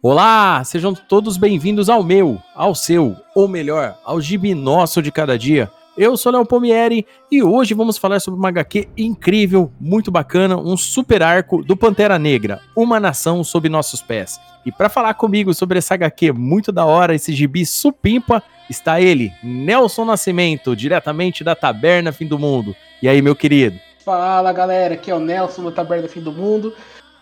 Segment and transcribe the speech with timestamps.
[0.00, 5.38] Olá, sejam todos bem-vindos ao meu, ao seu, ou melhor, ao gibi nosso de cada
[5.38, 5.70] dia.
[5.94, 10.74] Eu sou Léo Pomieri e hoje vamos falar sobre uma HQ incrível, muito bacana, um
[10.74, 14.40] super arco do Pantera Negra, Uma Nação Sob Nossos Pés.
[14.64, 19.32] E para falar comigo sobre essa HQ muito da hora, esse gibi supimpa, está ele,
[19.42, 22.74] Nelson Nascimento, diretamente da Taberna Fim do Mundo.
[23.02, 23.78] E aí, meu querido?
[24.04, 26.74] Fala galera, aqui é o Nelson do Taberna Fim do Mundo.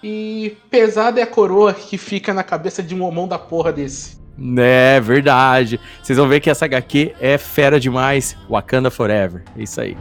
[0.02, 4.18] E pesada é a coroa que fica na cabeça de um homão da porra desse.
[4.58, 5.80] É verdade.
[6.02, 8.36] Vocês vão ver que essa HQ é fera demais.
[8.48, 9.42] Wakanda Forever.
[9.56, 9.96] É isso aí.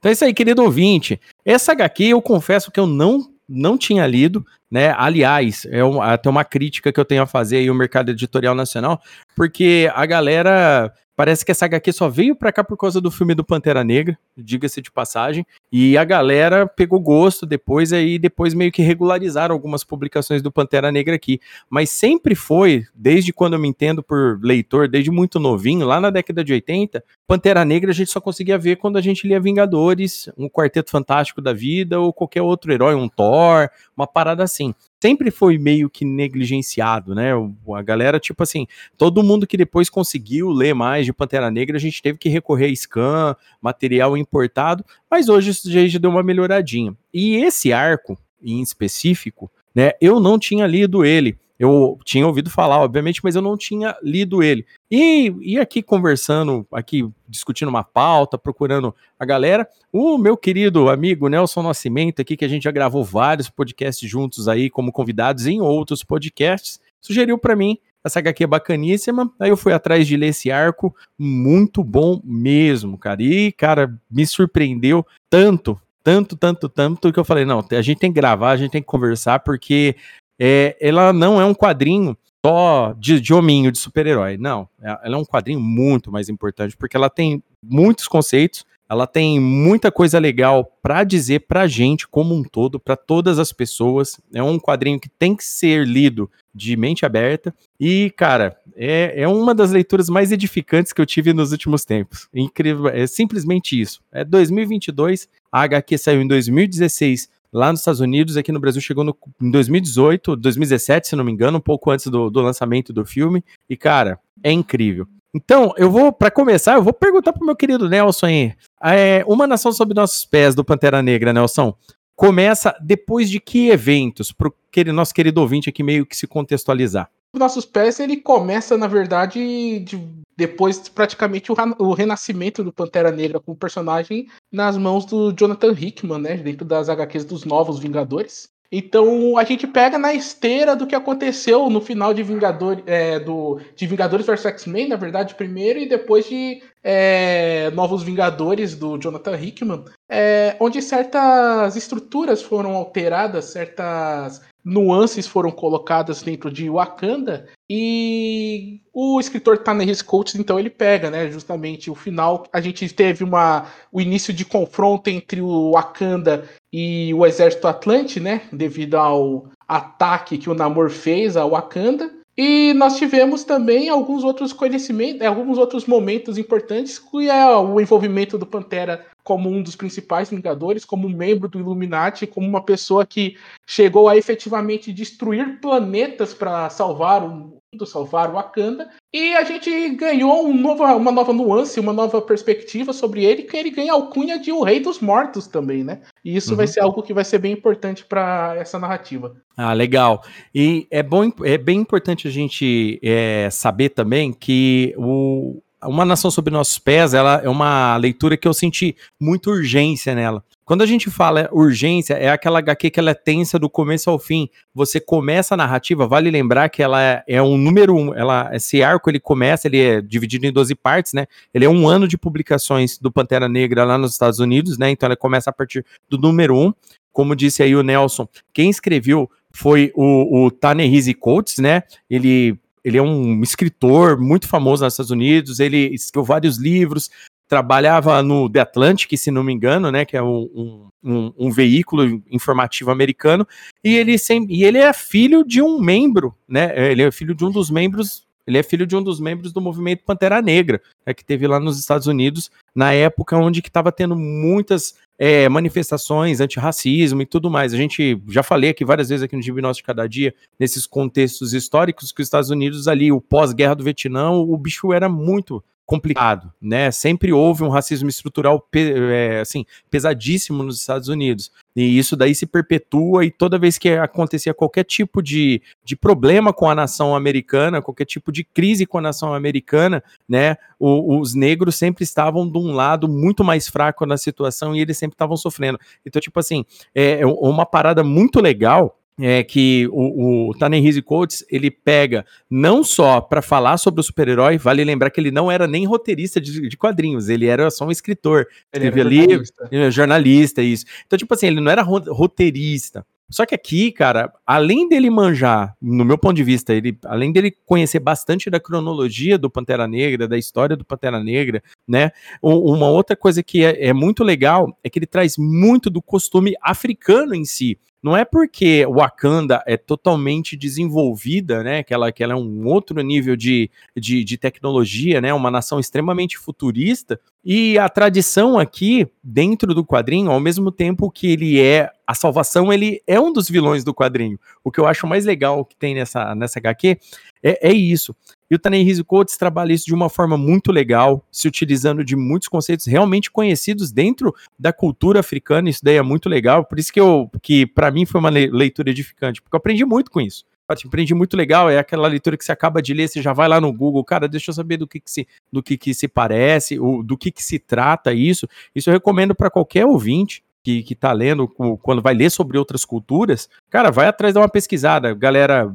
[0.00, 1.20] Então é isso aí, querido ouvinte.
[1.44, 4.94] Essa HQ eu confesso que eu não não tinha lido, né?
[4.96, 8.54] Aliás, é um, até uma crítica que eu tenho a fazer aí ao mercado editorial
[8.54, 9.02] nacional,
[9.34, 13.34] porque a galera Parece que essa HQ só veio pra cá por causa do filme
[13.34, 15.46] do Pantera Negra, diga-se de passagem.
[15.70, 20.90] E a galera pegou gosto depois, aí depois meio que regularizaram algumas publicações do Pantera
[20.90, 21.38] Negra aqui.
[21.68, 26.08] Mas sempre foi, desde quando eu me entendo por leitor, desde muito novinho, lá na
[26.08, 30.30] década de 80, Pantera Negra a gente só conseguia ver quando a gente lia Vingadores,
[30.38, 35.30] um Quarteto Fantástico da Vida ou qualquer outro herói, um Thor, uma parada assim sempre
[35.30, 37.30] foi meio que negligenciado, né?
[37.74, 38.66] A galera, tipo assim,
[38.98, 42.66] todo mundo que depois conseguiu ler mais de Pantera Negra, a gente teve que recorrer
[42.70, 46.94] a scan, material importado, mas hoje isso já deu uma melhoradinha.
[47.12, 51.38] E esse arco, em específico, né, eu não tinha lido ele.
[51.60, 54.64] Eu tinha ouvido falar, obviamente, mas eu não tinha lido ele.
[54.90, 61.28] E, e aqui conversando, aqui discutindo uma pauta, procurando a galera, o meu querido amigo
[61.28, 65.60] Nelson Nascimento aqui, que a gente já gravou vários podcasts juntos aí como convidados em
[65.60, 69.30] outros podcasts, sugeriu para mim essa HQ é bacaníssima.
[69.38, 73.22] Aí eu fui atrás de ler esse arco, muito bom mesmo, cara.
[73.22, 78.10] E, cara, me surpreendeu tanto, tanto, tanto, tanto, que eu falei: não, a gente tem
[78.10, 79.96] que gravar, a gente tem que conversar, porque
[80.40, 84.38] é, ela não é um quadrinho só de, de hominho, de super-herói.
[84.38, 89.06] Não, é, ela é um quadrinho muito mais importante, porque ela tem muitos conceitos, ela
[89.06, 94.18] tem muita coisa legal para dizer pra gente como um todo, para todas as pessoas.
[94.34, 97.54] É um quadrinho que tem que ser lido de mente aberta.
[97.78, 102.28] E, cara, é, é uma das leituras mais edificantes que eu tive nos últimos tempos.
[102.34, 104.00] Incrível, é simplesmente isso.
[104.10, 109.04] É 2022, a HQ saiu em 2016 lá nos Estados Unidos, aqui no Brasil chegou
[109.04, 113.04] no, em 2018, 2017, se não me engano, um pouco antes do, do lançamento do
[113.04, 113.44] filme.
[113.68, 115.06] E, cara, é incrível.
[115.34, 118.54] Então, eu vou, para começar, eu vou perguntar pro meu querido Nelson aí.
[118.82, 121.74] É, uma Nação Sob Nossos Pés, do Pantera Negra, Nelson,
[122.16, 124.32] começa depois de que eventos?
[124.32, 127.10] Pro aquele nosso querido ouvinte aqui meio que se contextualizar.
[127.38, 129.96] Nossos Pés, ele começa, na verdade, de
[130.36, 136.18] depois praticamente o, o, renascimento do Pantera Negra como personagem nas mãos do Jonathan Hickman,
[136.18, 138.48] né, dentro das HQs dos Novos Vingadores.
[138.72, 143.60] Então a gente pega na esteira do que aconteceu no final de Vingadores, é, do,
[143.74, 149.36] de Vingadores vs X-Men, na verdade, primeiro, e depois de é, Novos Vingadores do Jonathan
[149.36, 158.80] Hickman, é, onde certas estruturas foram alteradas, certas nuances foram colocadas dentro de Wakanda e
[158.92, 163.66] o escritor Ta-Nehisi Coates então ele pega, né, justamente o final, a gente teve uma
[163.90, 170.38] o início de confronto entre o Wakanda e o exército Atlante, né, devido ao ataque
[170.38, 172.10] que o Namor fez a Wakanda.
[172.36, 178.38] E nós tivemos também alguns outros conhecimentos, alguns outros momentos importantes, que é o envolvimento
[178.38, 183.36] do Pantera como um dos principais Vingadores, como membro do Illuminati, como uma pessoa que
[183.66, 188.88] chegou a efetivamente destruir planetas para salvar o salvar o Wakanda.
[189.12, 193.56] E a gente ganhou um novo, uma nova nuance, uma nova perspectiva sobre ele, que
[193.56, 196.00] ele ganha a alcunha de o Rei dos Mortos também, né?
[196.24, 196.56] E isso uhum.
[196.56, 199.36] vai ser algo que vai ser bem importante para essa narrativa.
[199.56, 200.22] Ah, legal.
[200.54, 206.30] E é, bom, é bem importante a gente é, saber também que o, uma Nação
[206.30, 210.44] Sob Nossos Pés, ela é uma leitura que eu senti muita urgência nela.
[210.70, 214.20] Quando a gente fala urgência, é aquela HQ que ela é tensa do começo ao
[214.20, 214.48] fim.
[214.72, 218.80] Você começa a narrativa, vale lembrar que ela é, é um número um, ela, esse
[218.80, 221.26] arco ele começa, ele é dividido em 12 partes, né?
[221.52, 224.90] Ele é um ano de publicações do Pantera Negra lá nos Estados Unidos, né?
[224.90, 226.72] Então ela começa a partir do número um.
[227.12, 231.82] Como disse aí o Nelson, quem escreveu foi o, o Ta-Nehisi Coates, né?
[232.08, 237.10] Ele ele é um escritor muito famoso nos Estados Unidos, ele escreveu vários livros,
[237.50, 242.22] trabalhava no The Atlantic, se não me engano, né, que é um, um, um veículo
[242.30, 243.44] informativo americano,
[243.82, 247.44] e ele, sem, e ele é filho de um membro, né, ele é filho de
[247.44, 251.14] um dos membros ele é filho de um dos membros do movimento Pantera Negra, né,
[251.14, 256.40] que teve lá nos Estados Unidos, na época onde que estava tendo muitas é, manifestações
[256.40, 257.72] antirracismo e tudo mais.
[257.72, 261.52] A gente já falei aqui várias vezes aqui no Diagnóstico de Cada Dia, nesses contextos
[261.52, 266.52] históricos, que os Estados Unidos ali, o pós-guerra do Vietnã, o bicho era muito complicado,
[266.62, 266.92] né?
[266.92, 272.46] Sempre houve um racismo estrutural é, assim pesadíssimo nos Estados Unidos e isso daí se
[272.46, 277.82] perpetua e toda vez que acontecia qualquer tipo de, de problema com a nação americana,
[277.82, 280.56] qualquer tipo de crise com a nação americana, né?
[280.78, 284.96] O, os negros sempre estavam de um lado muito mais fraco na situação e eles
[284.96, 285.80] sempre estavam sofrendo.
[286.06, 286.64] Então tipo assim
[286.94, 292.82] é, é uma parada muito legal é que o, o Ta-Nehisi Coates ele pega não
[292.82, 296.68] só para falar sobre o super-herói, vale lembrar que ele não era nem roteirista de,
[296.68, 299.90] de quadrinhos, ele era só um escritor, ele escrevia livros, jornalista.
[299.90, 300.84] jornalista, isso.
[301.06, 303.04] Então, tipo assim, ele não era roteirista.
[303.30, 307.54] Só que aqui, cara, além dele manjar, no meu ponto de vista, ele, além dele
[307.64, 312.10] conhecer bastante da cronologia do Pantera Negra, da história do Pantera Negra, né?
[312.42, 316.54] Uma outra coisa que é, é muito legal é que ele traz muito do costume
[316.60, 317.78] africano em si.
[318.02, 321.82] Não é porque Wakanda é totalmente desenvolvida, né?
[321.82, 325.34] Que ela, que ela é um outro nível de, de, de tecnologia, né?
[325.34, 327.20] Uma nação extremamente futurista.
[327.44, 332.72] E a tradição aqui, dentro do quadrinho, ao mesmo tempo que ele é a salvação,
[332.72, 334.40] ele é um dos vilões do quadrinho.
[334.64, 336.98] O que eu acho mais legal que tem nessa, nessa HQ
[337.42, 338.16] é, é isso.
[338.50, 342.48] E o Ta-Nehisi Coates trabalha isso de uma forma muito legal, se utilizando de muitos
[342.48, 345.70] conceitos realmente conhecidos dentro da cultura africana.
[345.70, 346.64] Isso daí é muito legal.
[346.64, 350.10] Por isso que eu, que para mim foi uma leitura edificante, porque eu aprendi muito
[350.10, 350.44] com isso.
[350.68, 351.70] Eu aprendi muito legal.
[351.70, 354.28] É aquela leitura que você acaba de ler, você já vai lá no Google, cara,
[354.28, 357.30] deixa eu saber do que, que se, do que, que se parece, ou do que,
[357.30, 358.48] que se trata isso.
[358.74, 361.48] Isso eu recomendo para qualquer ouvinte que, que tá lendo,
[361.82, 365.14] quando vai ler sobre outras culturas, cara, vai atrás dar uma pesquisada.
[365.14, 365.74] Galera,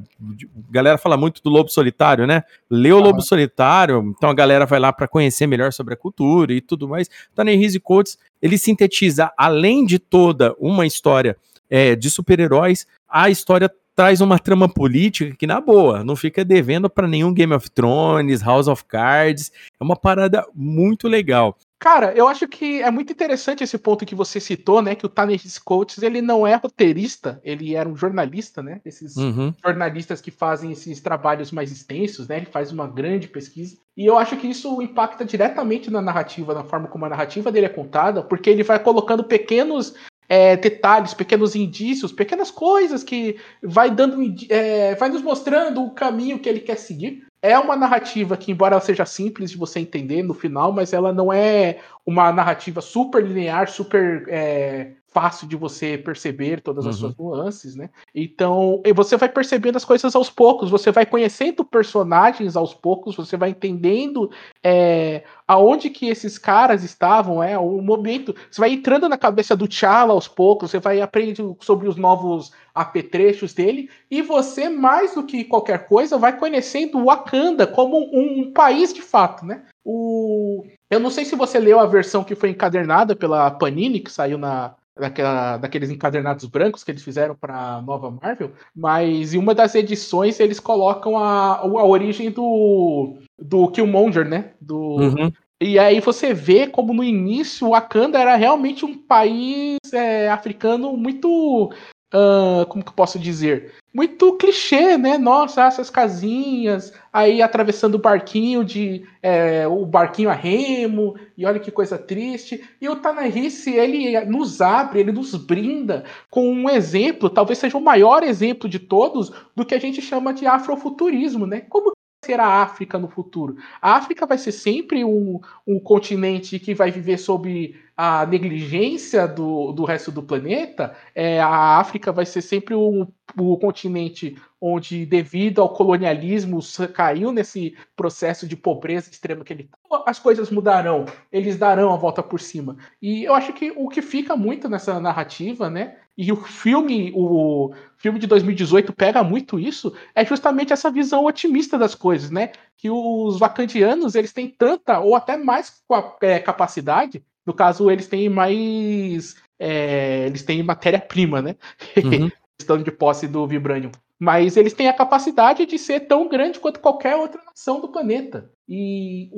[0.70, 2.44] galera fala muito do lobo solitário, né?
[2.70, 6.54] Lê o lobo solitário, então a galera vai lá para conhecer melhor sobre a cultura
[6.54, 7.10] e tudo mais.
[7.34, 11.36] Ta-Nehisi Coates, ele sintetiza, além de toda uma história
[11.70, 16.90] é, de super-heróis, a história traz uma trama política que, na boa, não fica devendo
[16.90, 19.52] para nenhum Game of Thrones, House of Cards.
[19.80, 21.58] É uma parada muito legal.
[21.86, 24.96] Cara, eu acho que é muito interessante esse ponto que você citou, né?
[24.96, 28.82] Que o Tanner Coates, ele não é roteirista, ele era um jornalista, né?
[28.84, 29.54] Esses uhum.
[29.64, 32.38] jornalistas que fazem esses trabalhos mais extensos, né?
[32.38, 33.78] Ele faz uma grande pesquisa.
[33.96, 37.68] E eu acho que isso impacta diretamente na narrativa, na forma como a narrativa dele
[37.68, 39.94] é contada, porque ele vai colocando pequenos
[40.28, 44.18] é, detalhes, pequenos indícios, pequenas coisas que vai dando,
[44.50, 48.76] é, vai nos mostrando o caminho que ele quer seguir é uma narrativa que, embora
[48.76, 53.24] ela seja simples de você entender no final, mas ela não é uma narrativa super
[53.24, 57.14] linear, super é, fácil de você perceber todas as uhum.
[57.14, 57.90] suas nuances, né?
[58.14, 63.38] Então, você vai percebendo as coisas aos poucos, você vai conhecendo personagens aos poucos, você
[63.38, 64.30] vai entendendo
[64.62, 69.70] é, aonde que esses caras estavam, é o momento, você vai entrando na cabeça do
[69.70, 75.24] T'Challa aos poucos, você vai aprendendo sobre os novos apetrechos dele, e você, mais do
[75.24, 79.64] que qualquer coisa, vai conhecendo o Wakanda como um, um país de fato, né?
[79.82, 80.66] O...
[80.92, 84.38] Eu não sei se você leu a versão que foi encadernada pela Panini, que saiu
[84.38, 89.76] na, daquela, daqueles encadernados brancos que eles fizeram para nova Marvel, mas em uma das
[89.76, 94.52] edições eles colocam a, a origem do, do Killmonger, né?
[94.60, 95.32] Do, uhum.
[95.62, 100.98] E aí você vê como no início o Wakanda era realmente um país é, africano
[100.98, 101.72] muito
[102.14, 103.74] Uh, como que eu posso dizer?
[103.94, 105.18] Muito clichê, né?
[105.18, 111.60] Nossa, essas casinhas, aí atravessando o barquinho de é, o barquinho a remo, e olha
[111.60, 112.64] que coisa triste.
[112.80, 117.82] E o Tanahisi, ele nos abre, ele nos brinda com um exemplo, talvez seja o
[117.82, 121.62] maior exemplo de todos, do que a gente chama de afrofuturismo, né?
[121.62, 121.95] Como
[122.26, 123.58] ser a África no futuro?
[123.82, 129.72] A África vai ser sempre um, um continente que vai viver sob a negligência do,
[129.72, 135.62] do resto do planeta, é, a África vai ser sempre o, o continente onde, devido
[135.62, 136.60] ao colonialismo,
[136.94, 140.04] caiu nesse processo de pobreza extrema que ele tá.
[140.06, 142.76] as coisas mudarão, eles darão a volta por cima.
[143.02, 145.96] E eu acho que o que fica muito nessa narrativa, né?
[146.18, 151.78] E o filme, o filme de 2018 pega muito isso, é justamente essa visão otimista
[151.78, 152.52] das coisas, né?
[152.78, 155.82] Que os vacandianos, eles têm tanta ou até mais
[156.22, 159.36] é, capacidade no caso, eles têm mais.
[159.60, 161.56] É, eles têm matéria-prima, né?
[162.04, 162.32] Uhum.
[162.60, 163.92] Estão de posse do Vibranium.
[164.18, 168.50] Mas eles têm a capacidade de ser tão grande quanto qualquer outra nação do planeta.
[168.68, 169.30] E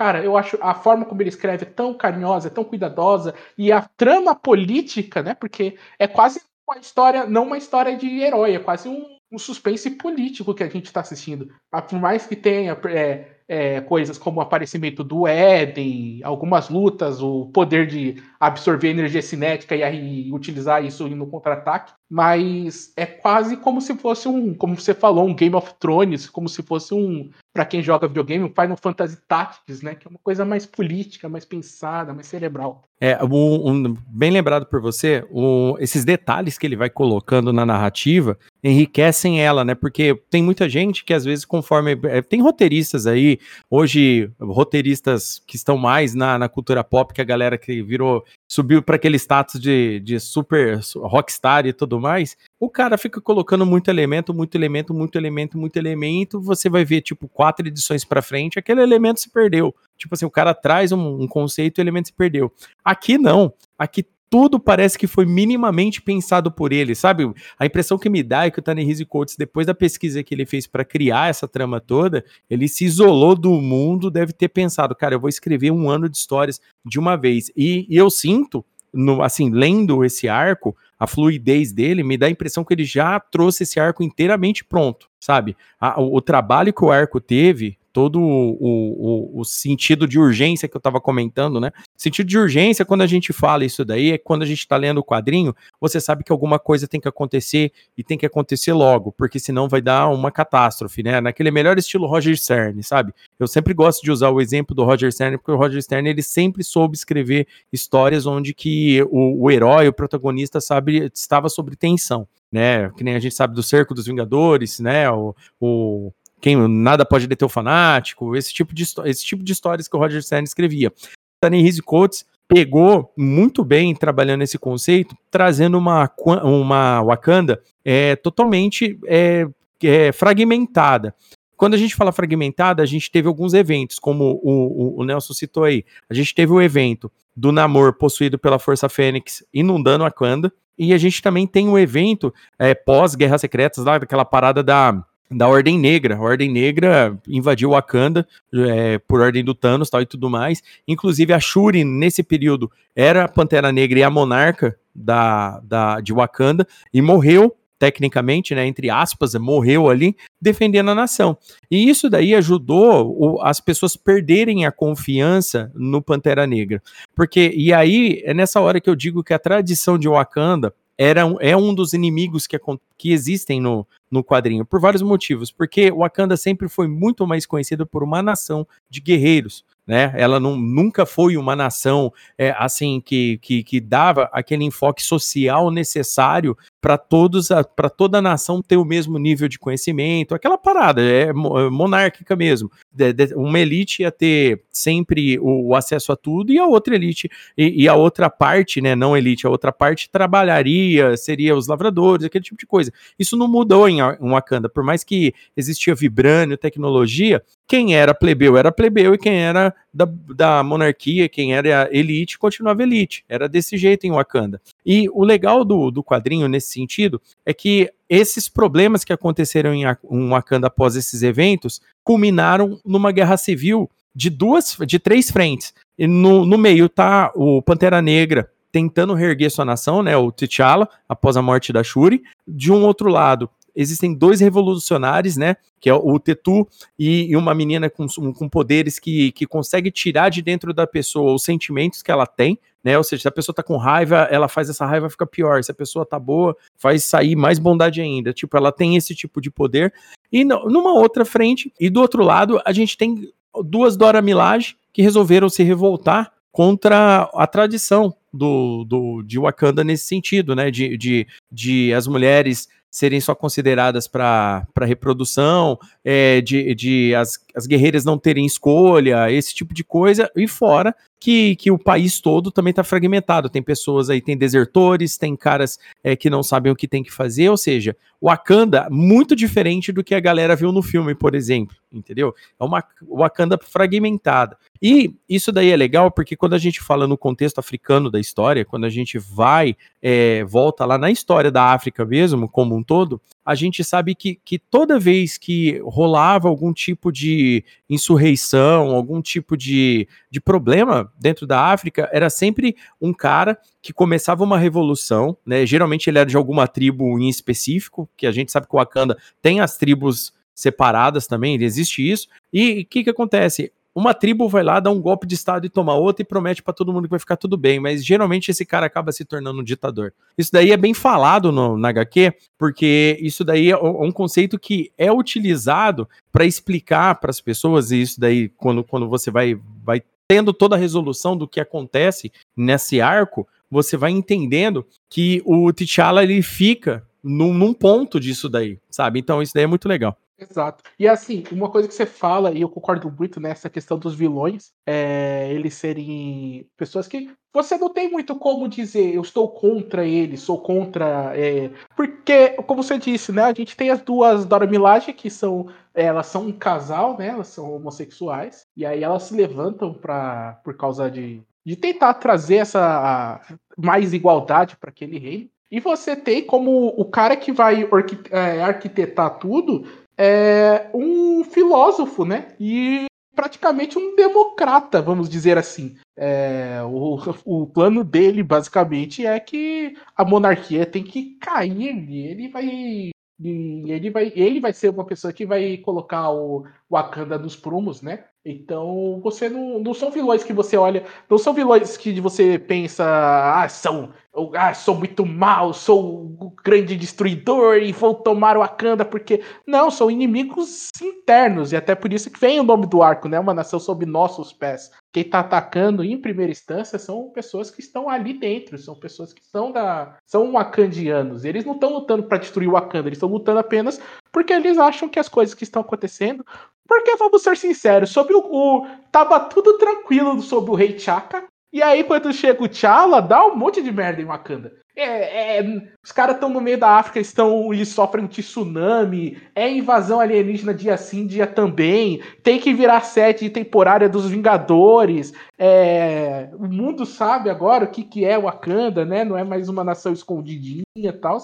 [0.00, 3.70] Cara, eu acho a forma como ele escreve é tão carinhosa, é tão cuidadosa, e
[3.70, 5.34] a trama política, né?
[5.34, 9.90] Porque é quase uma história, não uma história de herói, é quase um, um suspense
[9.90, 11.52] político que a gente está assistindo.
[11.86, 17.50] Por mais que tenha é, é, coisas como o aparecimento do Éden, algumas lutas, o
[17.52, 23.80] poder de absorver energia cinética e aí utilizar isso no contra-ataque, mas é quase como
[23.80, 27.64] se fosse um, como você falou, um Game of Thrones, como se fosse um, para
[27.64, 31.44] quem joga videogame, um Final Fantasy Tactics, né, que é uma coisa mais política, mais
[31.44, 32.82] pensada, mais cerebral.
[33.02, 37.64] É, um, um, bem lembrado por você, um, esses detalhes que ele vai colocando na
[37.64, 39.74] narrativa enriquecem ela, né?
[39.74, 41.98] Porque tem muita gente que às vezes, conforme.
[42.04, 43.38] É, tem roteiristas aí,
[43.70, 48.82] hoje, roteiristas que estão mais na, na cultura pop, que a galera que virou subiu
[48.82, 53.88] para aquele status de, de super rockstar e tudo mais, o cara fica colocando muito
[53.88, 58.58] elemento, muito elemento, muito elemento, muito elemento, você vai ver, tipo, quatro edições para frente,
[58.58, 59.74] aquele elemento se perdeu.
[59.96, 62.52] Tipo assim, o cara traz um, um conceito e o elemento se perdeu.
[62.84, 63.52] Aqui não.
[63.78, 67.30] Aqui tudo parece que foi minimamente pensado por ele, sabe?
[67.58, 70.46] A impressão que me dá é que o Tanehisi Coates, depois da pesquisa que ele
[70.46, 75.16] fez para criar essa trama toda, ele se isolou do mundo, deve ter pensado, cara,
[75.16, 77.50] eu vou escrever um ano de histórias de uma vez.
[77.56, 78.64] E, e eu sinto,
[78.94, 83.18] no, assim, lendo esse arco, a fluidez dele me dá a impressão que ele já
[83.18, 85.56] trouxe esse arco inteiramente pronto, sabe?
[85.80, 90.68] A, o, o trabalho que o arco teve todo o, o, o, sentido de urgência
[90.68, 91.70] que eu estava comentando, né?
[91.96, 94.98] Sentido de urgência, quando a gente fala isso daí, é quando a gente está lendo
[94.98, 99.12] o quadrinho, você sabe que alguma coisa tem que acontecer e tem que acontecer logo,
[99.12, 101.20] porque senão vai dar uma catástrofe, né?
[101.20, 103.12] Naquele melhor estilo Roger Stern, sabe?
[103.38, 106.22] Eu sempre gosto de usar o exemplo do Roger Stern, porque o Roger Stern ele
[106.22, 112.26] sempre soube escrever histórias onde que o, o herói, o protagonista, sabe, estava sob tensão
[112.50, 112.90] né?
[112.90, 115.08] Que nem a gente sabe do Cerco dos Vingadores, né?
[115.10, 119.86] O, o, quem nada pode deter o fanático, esse tipo de, esse tipo de histórias
[119.86, 120.92] que o Roger Stern escrevia.
[121.40, 126.10] Ta-Nehisi Coates pegou muito bem trabalhando esse conceito, trazendo uma,
[126.42, 129.46] uma Wakanda é, totalmente é,
[129.82, 131.14] é, fragmentada.
[131.56, 135.34] Quando a gente fala fragmentada, a gente teve alguns eventos, como o, o, o Nelson
[135.34, 135.84] citou aí.
[136.08, 140.98] A gente teve o evento do Namor possuído pela Força Fênix inundando Wakanda, e a
[140.98, 146.16] gente também tem o evento é, pós-Guerras Secretas, lá daquela parada da da Ordem Negra.
[146.16, 150.62] A Ordem Negra invadiu Wakanda é, por ordem do Thanos tal, e tudo mais.
[150.86, 156.12] Inclusive, a Shuri, nesse período, era a Pantera Negra e a monarca da, da, de
[156.12, 157.56] Wakanda e morreu.
[157.78, 161.38] Tecnicamente, né, entre aspas, morreu ali defendendo a nação.
[161.70, 166.82] E isso daí ajudou o, as pessoas perderem a confiança no Pantera Negra.
[167.16, 171.22] Porque, e aí, é nessa hora que eu digo que a tradição de Wakanda era,
[171.40, 172.60] é um dos inimigos que,
[172.98, 175.50] que existem no, no quadrinho, por vários motivos.
[175.50, 179.64] Porque Wakanda sempre foi muito mais conhecida por uma nação de guerreiros.
[179.90, 180.12] Né?
[180.14, 185.68] Ela não, nunca foi uma nação é, assim que, que, que, dava aquele enfoque social
[185.68, 191.02] necessário para todos para toda a nação ter o mesmo nível de conhecimento, aquela parada
[191.02, 192.70] é, é monárquica mesmo.
[192.92, 196.94] De, de, uma elite ia ter sempre o, o, acesso a tudo e a outra
[196.94, 197.28] elite
[197.58, 202.24] e, e, a outra parte, né, não elite, a outra parte trabalharia, seria os lavradores,
[202.24, 202.92] aquele tipo de coisa.
[203.18, 208.70] Isso não mudou em, Wakanda, por mais que existia vibrânio, tecnologia, quem era plebeu era
[208.70, 213.24] plebeu e quem era da, da monarquia, quem era elite, continuava elite.
[213.28, 214.60] Era desse jeito em Wakanda.
[214.84, 219.84] E o legal do, do quadrinho nesse sentido é que esses problemas que aconteceram em
[220.28, 225.72] Wakanda após esses eventos culminaram numa guerra civil de duas, de três frentes.
[225.98, 230.88] E no, no meio tá o Pantera Negra tentando reerguer sua nação, né, o T'Challa,
[231.08, 232.22] após a morte da Shuri.
[232.46, 235.56] De um outro lado, existem dois revolucionários, né?
[235.80, 236.66] Que é o Tetu
[236.98, 241.34] e, e uma menina com, com poderes que, que consegue tirar de dentro da pessoa
[241.34, 242.96] os sentimentos que ela tem, né?
[242.96, 245.62] Ou seja, se a pessoa tá com raiva, ela faz essa raiva ficar pior.
[245.62, 248.32] Se a pessoa tá boa, faz sair mais bondade ainda.
[248.32, 249.92] Tipo, ela tem esse tipo de poder.
[250.32, 253.30] E numa outra frente, e do outro lado, a gente tem
[253.64, 260.06] duas Dora Milaje que resolveram se revoltar contra a tradição do, do, de Wakanda nesse
[260.06, 260.70] sentido, né?
[260.70, 267.66] De, de, de as mulheres serem só consideradas para reprodução, é, de, de as, as
[267.66, 272.50] guerreiras não terem escolha, esse tipo de coisa, e fora que, que o país todo
[272.50, 273.50] também está fragmentado.
[273.50, 277.12] Tem pessoas aí, tem desertores, tem caras é, que não sabem o que tem que
[277.12, 281.76] fazer, ou seja, Wakanda muito diferente do que a galera viu no filme, por exemplo,
[281.92, 282.34] entendeu?
[282.58, 284.56] É uma Wakanda fragmentada.
[284.82, 288.64] E isso daí é legal porque quando a gente fala no contexto africano da história,
[288.64, 293.20] quando a gente vai, é, volta lá na história da África mesmo, como um todo,
[293.44, 299.56] a gente sabe que, que toda vez que rolava algum tipo de insurreição, algum tipo
[299.56, 305.64] de, de problema dentro da África, era sempre um cara que começava uma revolução, né?
[305.64, 309.16] Geralmente ele era de alguma tribo em específico, que a gente sabe que o Wakanda
[309.40, 312.28] tem as tribos separadas também, existe isso.
[312.52, 313.72] E o que, que acontece?
[313.94, 316.72] Uma tribo vai lá, dá um golpe de estado e toma outra e promete para
[316.72, 319.64] todo mundo que vai ficar tudo bem, mas geralmente esse cara acaba se tornando um
[319.64, 320.12] ditador.
[320.38, 324.92] Isso daí é bem falado no, na HQ, porque isso daí é um conceito que
[324.96, 330.02] é utilizado para explicar para as pessoas, e isso daí, quando, quando você vai, vai
[330.28, 336.22] tendo toda a resolução do que acontece nesse arco, você vai entendendo que o T'Challa
[336.22, 339.18] ele fica num, num ponto disso daí, sabe?
[339.18, 340.16] Então isso daí é muito legal.
[340.40, 340.82] Exato.
[340.98, 344.72] E assim, uma coisa que você fala, e eu concordo muito nessa questão dos vilões,
[344.86, 350.36] é eles serem pessoas que você não tem muito como dizer eu estou contra ele,
[350.36, 351.36] sou contra.
[351.36, 351.70] É...
[351.96, 353.44] Porque, como você disse, né?
[353.44, 355.66] A gente tem as duas Dora Milaje, que são.
[355.92, 357.28] Elas são um casal, né?
[357.28, 358.66] Elas são homossexuais.
[358.76, 363.40] E aí elas se levantam pra, por causa de, de tentar trazer essa
[363.76, 365.50] mais igualdade para aquele reino.
[365.70, 367.88] E você tem como o cara que vai
[368.30, 369.86] é, arquitetar tudo
[370.22, 372.48] é um filósofo, né?
[372.60, 375.96] E praticamente um democrata, vamos dizer assim.
[376.14, 383.10] É, o, o plano dele, basicamente, é que a monarquia tem que cair ele vai.
[383.42, 388.24] Ele vai, ele vai ser uma pessoa que vai colocar o Wakanda nos prumos, né?
[388.44, 393.04] Então, você não, não são vilões que você olha, não são vilões que você pensa,
[393.04, 394.14] ah, são,
[394.56, 399.90] ah, sou muito mal, sou o grande destruidor e vou tomar o Wakanda porque não,
[399.90, 403.38] são inimigos internos e até por isso que vem o nome do arco, né?
[403.38, 404.90] Uma nação sob nossos pés.
[405.12, 409.44] Quem tá atacando em primeira instância são pessoas que estão ali dentro, são pessoas que
[409.44, 411.44] são da, são wakandianos.
[411.44, 414.00] Eles não estão lutando para destruir o Wakanda, eles estão lutando apenas
[414.32, 416.44] porque eles acham que as coisas que estão acontecendo
[416.90, 421.44] porque vamos ser sinceros, sobre o, o tava tudo tranquilo sobre o Rei Chaka.
[421.72, 424.72] E aí, quando chega o T'Challa, dá um monte de merda em Wakanda.
[424.96, 425.64] É, é,
[426.04, 430.74] os caras estão no meio da África, estão e sofrem um tsunami, é invasão alienígena
[430.74, 435.32] dia sim, dia também, tem que virar sete temporária dos Vingadores.
[435.56, 439.24] É, o mundo sabe agora o que, que é Wakanda, né?
[439.24, 441.38] Não é mais uma nação escondidinha e tal.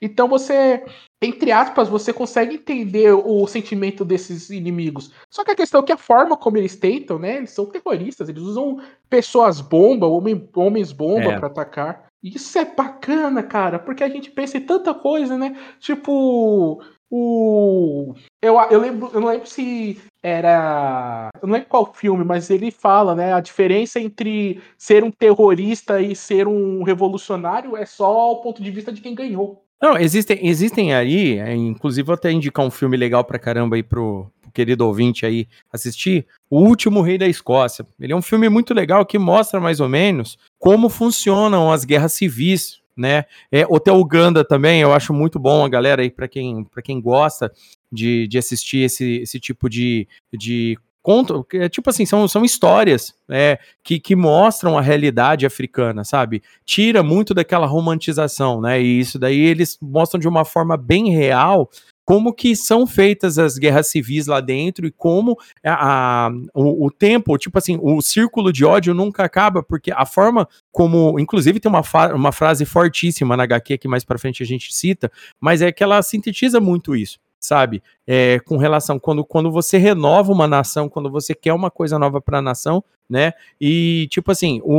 [0.00, 0.84] Então você,
[1.22, 5.12] entre aspas, você consegue entender o sentimento desses inimigos.
[5.30, 7.36] Só que a questão é que a forma como eles tentam, né?
[7.36, 11.38] Eles são terroristas, eles usam pessoas bomba, homens bomba é.
[11.38, 12.06] para atacar.
[12.22, 15.56] Isso é bacana, cara, porque a gente pensa em tanta coisa, né?
[15.78, 18.14] Tipo, o.
[18.40, 21.30] Eu, eu, lembro, eu não lembro se era.
[21.40, 23.32] Eu não lembro qual filme, mas ele fala, né?
[23.34, 28.70] A diferença entre ser um terrorista e ser um revolucionário é só o ponto de
[28.70, 29.62] vista de quem ganhou.
[29.82, 33.82] Não, existem, existem aí, é, inclusive vou até indicar um filme legal pra caramba aí
[33.82, 37.84] pro, pro querido ouvinte aí assistir, O Último Rei da Escócia.
[37.98, 42.12] Ele é um filme muito legal que mostra mais ou menos como funcionam as guerras
[42.12, 43.24] civis, né?
[43.50, 47.50] É, Hotel Uganda também, eu acho muito bom a galera aí, para quem, quem gosta
[47.90, 53.14] de, de assistir esse, esse tipo de, de contam, é, tipo assim, são, são histórias
[53.28, 56.42] é, que, que mostram a realidade africana, sabe?
[56.64, 58.80] Tira muito daquela romantização, né?
[58.80, 61.68] E isso daí eles mostram de uma forma bem real
[62.04, 66.90] como que são feitas as guerras civis lá dentro e como a, a o, o,
[66.90, 71.70] tempo, tipo assim, o círculo de ódio nunca acaba, porque a forma como, inclusive tem
[71.70, 71.82] uma,
[72.14, 75.10] uma frase fortíssima na HQ que mais para frente a gente cita,
[75.40, 77.82] mas é que ela sintetiza muito isso sabe?
[78.06, 82.20] É, com relação quando, quando você renova uma nação, quando você quer uma coisa nova
[82.20, 83.32] para a nação, né?
[83.60, 84.74] E tipo assim, o,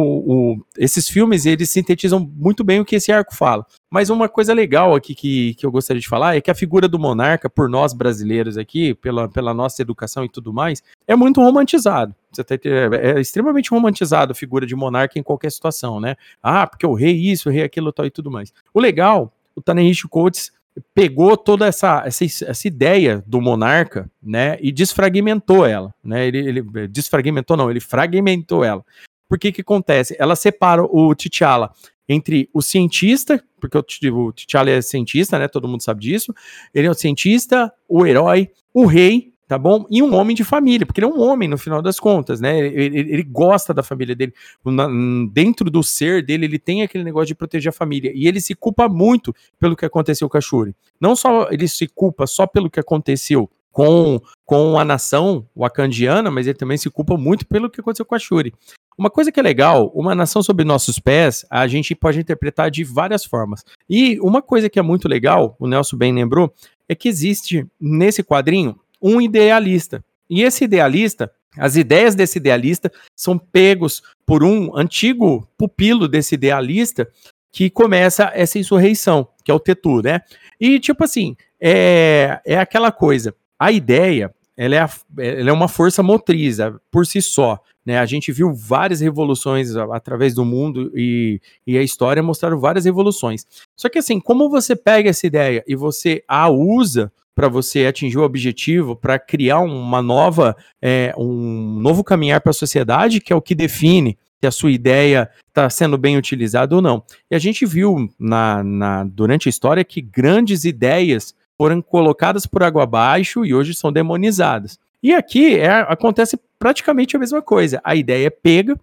[0.56, 3.65] o, esses filmes eles sintetizam muito bem o que esse arco fala.
[3.91, 6.88] Mas uma coisa legal aqui que, que eu gostaria de falar é que a figura
[6.88, 11.41] do monarca, por nós brasileiros aqui, pela, pela nossa educação e tudo mais, é muito
[11.41, 12.15] romantizado.
[12.36, 16.15] Tá, é, é extremamente romantizado a figura de monarca em qualquer situação, né?
[16.41, 18.52] Ah, porque o rei isso, o rei aquilo tal e tudo mais.
[18.73, 20.52] O legal, o Taneishi Coates
[20.94, 26.88] pegou toda essa, essa, essa ideia do monarca, né, e desfragmentou ela, né, ele, ele
[26.88, 28.84] desfragmentou não, ele fragmentou ela.
[29.28, 30.16] Por que que acontece?
[30.20, 31.72] Ela separa o T'Challa
[32.08, 36.34] entre o cientista, porque o T'Challa é cientista, né, todo mundo sabe disso,
[36.74, 39.86] ele é o cientista, o herói, o rei tá bom?
[39.88, 42.58] E um homem de família, porque ele é um homem no final das contas, né?
[42.58, 44.34] Ele, ele, ele gosta da família dele.
[44.66, 44.88] Na,
[45.32, 48.12] dentro do ser dele, ele tem aquele negócio de proteger a família.
[48.16, 50.76] E ele se culpa muito pelo que aconteceu com a Shuri.
[51.00, 56.48] Não só ele se culpa só pelo que aconteceu com, com a nação wakandiana, mas
[56.48, 58.56] ele também se culpa muito pelo que aconteceu com a Shuri.
[58.98, 62.84] Uma coisa que é legal, uma nação sob nossos pés, a gente pode interpretar de
[62.84, 63.63] várias formas.
[63.88, 66.52] E uma coisa que é muito legal, o Nelson bem lembrou,
[66.89, 70.04] é que existe nesse quadrinho um idealista.
[70.30, 77.08] E esse idealista, as ideias desse idealista são pegos por um antigo pupilo desse idealista
[77.52, 80.22] que começa essa insurreição, que é o Tetu, né?
[80.60, 85.68] E tipo assim, é, é aquela coisa, a ideia, ela é, a, ela é uma
[85.68, 86.58] força motriz
[86.89, 88.00] por si só, né?
[88.00, 93.46] A gente viu várias revoluções através do mundo e, e a história mostraram várias revoluções.
[93.76, 98.17] Só que assim, como você pega essa ideia e você a usa para você atingir
[98.17, 103.36] o objetivo, para criar uma nova, é, um novo caminhar para a sociedade, que é
[103.36, 107.04] o que define se a sua ideia está sendo bem utilizada ou não.
[107.32, 112.62] E a gente viu na, na, durante a história que grandes ideias foram colocadas por
[112.62, 114.78] água abaixo e hoje são demonizadas.
[115.02, 117.82] E aqui é, acontece praticamente a mesma coisa.
[117.84, 118.78] A ideia é pega,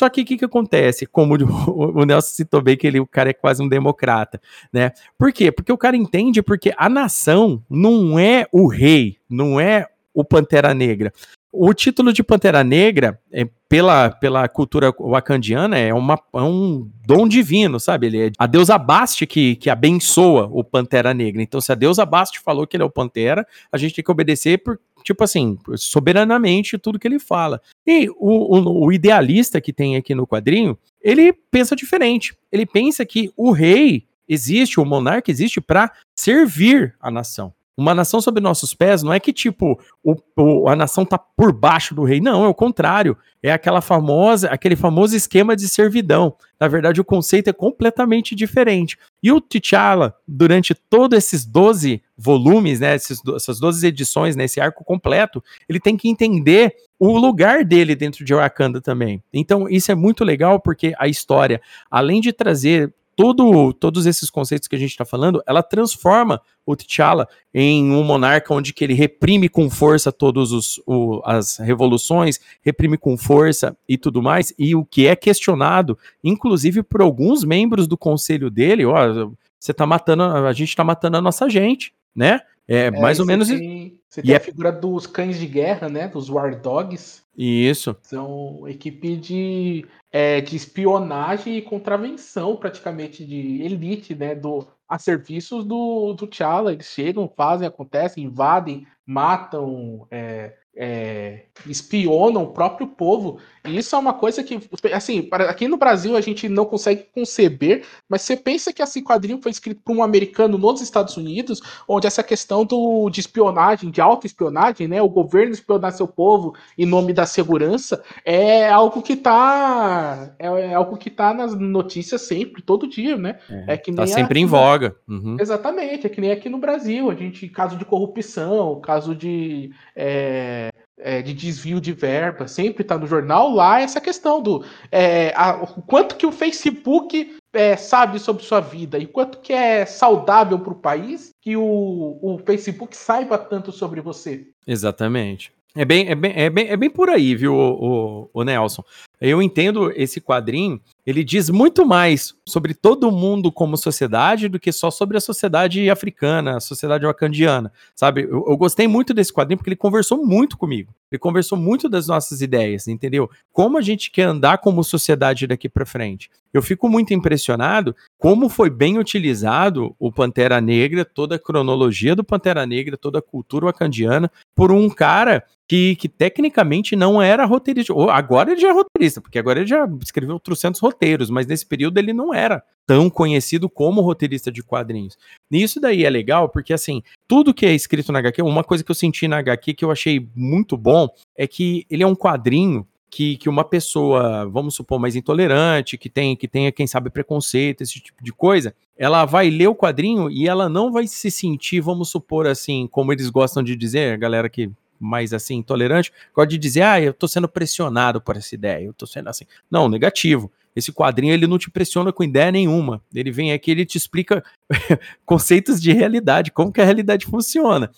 [0.00, 1.04] só que o que, que acontece?
[1.04, 4.40] Como o, o Nelson citou bem que ele, o cara é quase um democrata,
[4.72, 4.92] né?
[5.18, 5.52] Por quê?
[5.52, 10.72] Porque o cara entende porque a nação não é o rei, não é o Pantera
[10.72, 11.12] Negra.
[11.52, 17.26] O título de Pantera Negra, é, pela, pela cultura wakandiana, é, uma, é um dom
[17.26, 18.06] divino, sabe?
[18.06, 21.42] Ele é a deusa Bast que, que abençoa o Pantera Negra.
[21.42, 24.10] Então, se a deusa Bast falou que ele é o Pantera, a gente tem que
[24.10, 27.60] obedecer por, tipo assim, soberanamente tudo que ele fala.
[27.84, 32.36] E o, o, o idealista que tem aqui no quadrinho, ele pensa diferente.
[32.52, 37.52] Ele pensa que o rei existe, o monarca existe para servir a nação.
[37.80, 41.50] Uma nação sob nossos pés não é que, tipo, o, o, a nação tá por
[41.50, 42.20] baixo do rei.
[42.20, 43.16] Não, é o contrário.
[43.42, 46.34] É aquela famosa, aquele famoso esquema de servidão.
[46.60, 48.98] Na verdade, o conceito é completamente diferente.
[49.22, 54.60] E o T'Challa, durante todos esses 12 volumes, né, esses, essas 12 edições, né, esse
[54.60, 59.22] arco completo, ele tem que entender o lugar dele dentro de Wakanda também.
[59.32, 64.66] Então, isso é muito legal porque a história, além de trazer todo, todos esses conceitos
[64.66, 68.94] que a gente está falando, ela transforma o T'Challa em um monarca onde que ele
[68.94, 70.80] reprime com força todas
[71.24, 77.02] as revoluções, reprime com força e tudo mais, e o que é questionado, inclusive por
[77.02, 81.46] alguns membros do conselho dele, ó, você tá matando, a gente tá matando a nossa
[81.50, 82.40] gente, né?
[82.70, 83.48] É, é mais ou menos.
[83.48, 84.38] Tem, você tem a é...
[84.38, 86.06] figura dos cães de guerra, né?
[86.06, 87.24] Dos War Dogs.
[87.36, 87.96] Isso.
[88.00, 94.36] São equipe de, é, de espionagem e contravenção, praticamente, de elite, né?
[94.36, 96.72] Do, a serviços do, do T'Challa.
[96.72, 103.38] Eles chegam, fazem, acontecem, invadem, matam, é, é, espionam o próprio povo.
[103.64, 104.58] E isso é uma coisa que,
[104.92, 109.40] assim, aqui no Brasil a gente não consegue conceber, mas você pensa que esse quadrinho
[109.42, 114.00] foi escrito por um americano nos Estados Unidos, onde essa questão do, de espionagem, de
[114.00, 120.34] autoespionagem, né, o governo espionar seu povo em nome da segurança, é algo que tá
[120.38, 123.38] é, é algo que tá nas notícias sempre, todo dia, né?
[123.50, 124.96] É, é que tá sempre aqui, em voga.
[125.06, 125.36] Uhum.
[125.38, 130.69] Exatamente, é que nem aqui no Brasil, a gente caso de corrupção, caso de é,
[131.02, 135.62] é, de desvio de verba, sempre está no jornal, lá essa questão do é, a,
[135.62, 140.58] o quanto que o Facebook é, sabe sobre sua vida e quanto que é saudável
[140.58, 144.46] para o país que o, o Facebook saiba tanto sobre você.
[144.66, 145.52] Exatamente.
[145.74, 148.82] É bem, é bem, é bem, é bem por aí, viu, o, o, o Nelson?
[149.20, 150.80] Eu entendo esse quadrinho
[151.10, 155.90] ele diz muito mais sobre todo mundo como sociedade do que só sobre a sociedade
[155.90, 158.22] africana, a sociedade wakandiana, sabe?
[158.22, 160.94] Eu, eu, gostei muito desse quadrinho porque ele conversou muito comigo.
[161.10, 163.28] Ele conversou muito das nossas ideias, entendeu?
[163.52, 166.30] Como a gente quer andar como sociedade daqui para frente.
[166.52, 172.24] Eu fico muito impressionado como foi bem utilizado o Pantera Negra, toda a cronologia do
[172.24, 177.94] Pantera Negra, toda a cultura wakandiana, por um cara que, que tecnicamente não era roteirista.
[178.10, 181.98] Agora ele já é roteirista, porque agora ele já escreveu trocentos roteiros, mas nesse período
[181.98, 185.16] ele não era tão conhecido como roteirista de quadrinhos.
[185.48, 188.82] E isso daí é legal, porque assim, tudo que é escrito na HQ, uma coisa
[188.82, 191.08] que eu senti na HQ que eu achei muito bom
[191.38, 196.08] é que ele é um quadrinho que, que uma pessoa, vamos supor, mais intolerante, que
[196.08, 200.30] tem que tenha, quem sabe, preconceito, esse tipo de coisa, ela vai ler o quadrinho
[200.30, 204.16] e ela não vai se sentir, vamos supor assim, como eles gostam de dizer, a
[204.16, 204.70] galera que
[205.00, 208.92] mais assim, intolerante, gosta de dizer, ah, eu tô sendo pressionado por essa ideia, eu
[208.92, 209.46] tô sendo assim.
[209.70, 210.52] Não, negativo.
[210.76, 213.02] Esse quadrinho ele não te pressiona com ideia nenhuma.
[213.12, 214.44] Ele vem aqui, ele te explica
[215.24, 217.90] conceitos de realidade, como que a realidade funciona.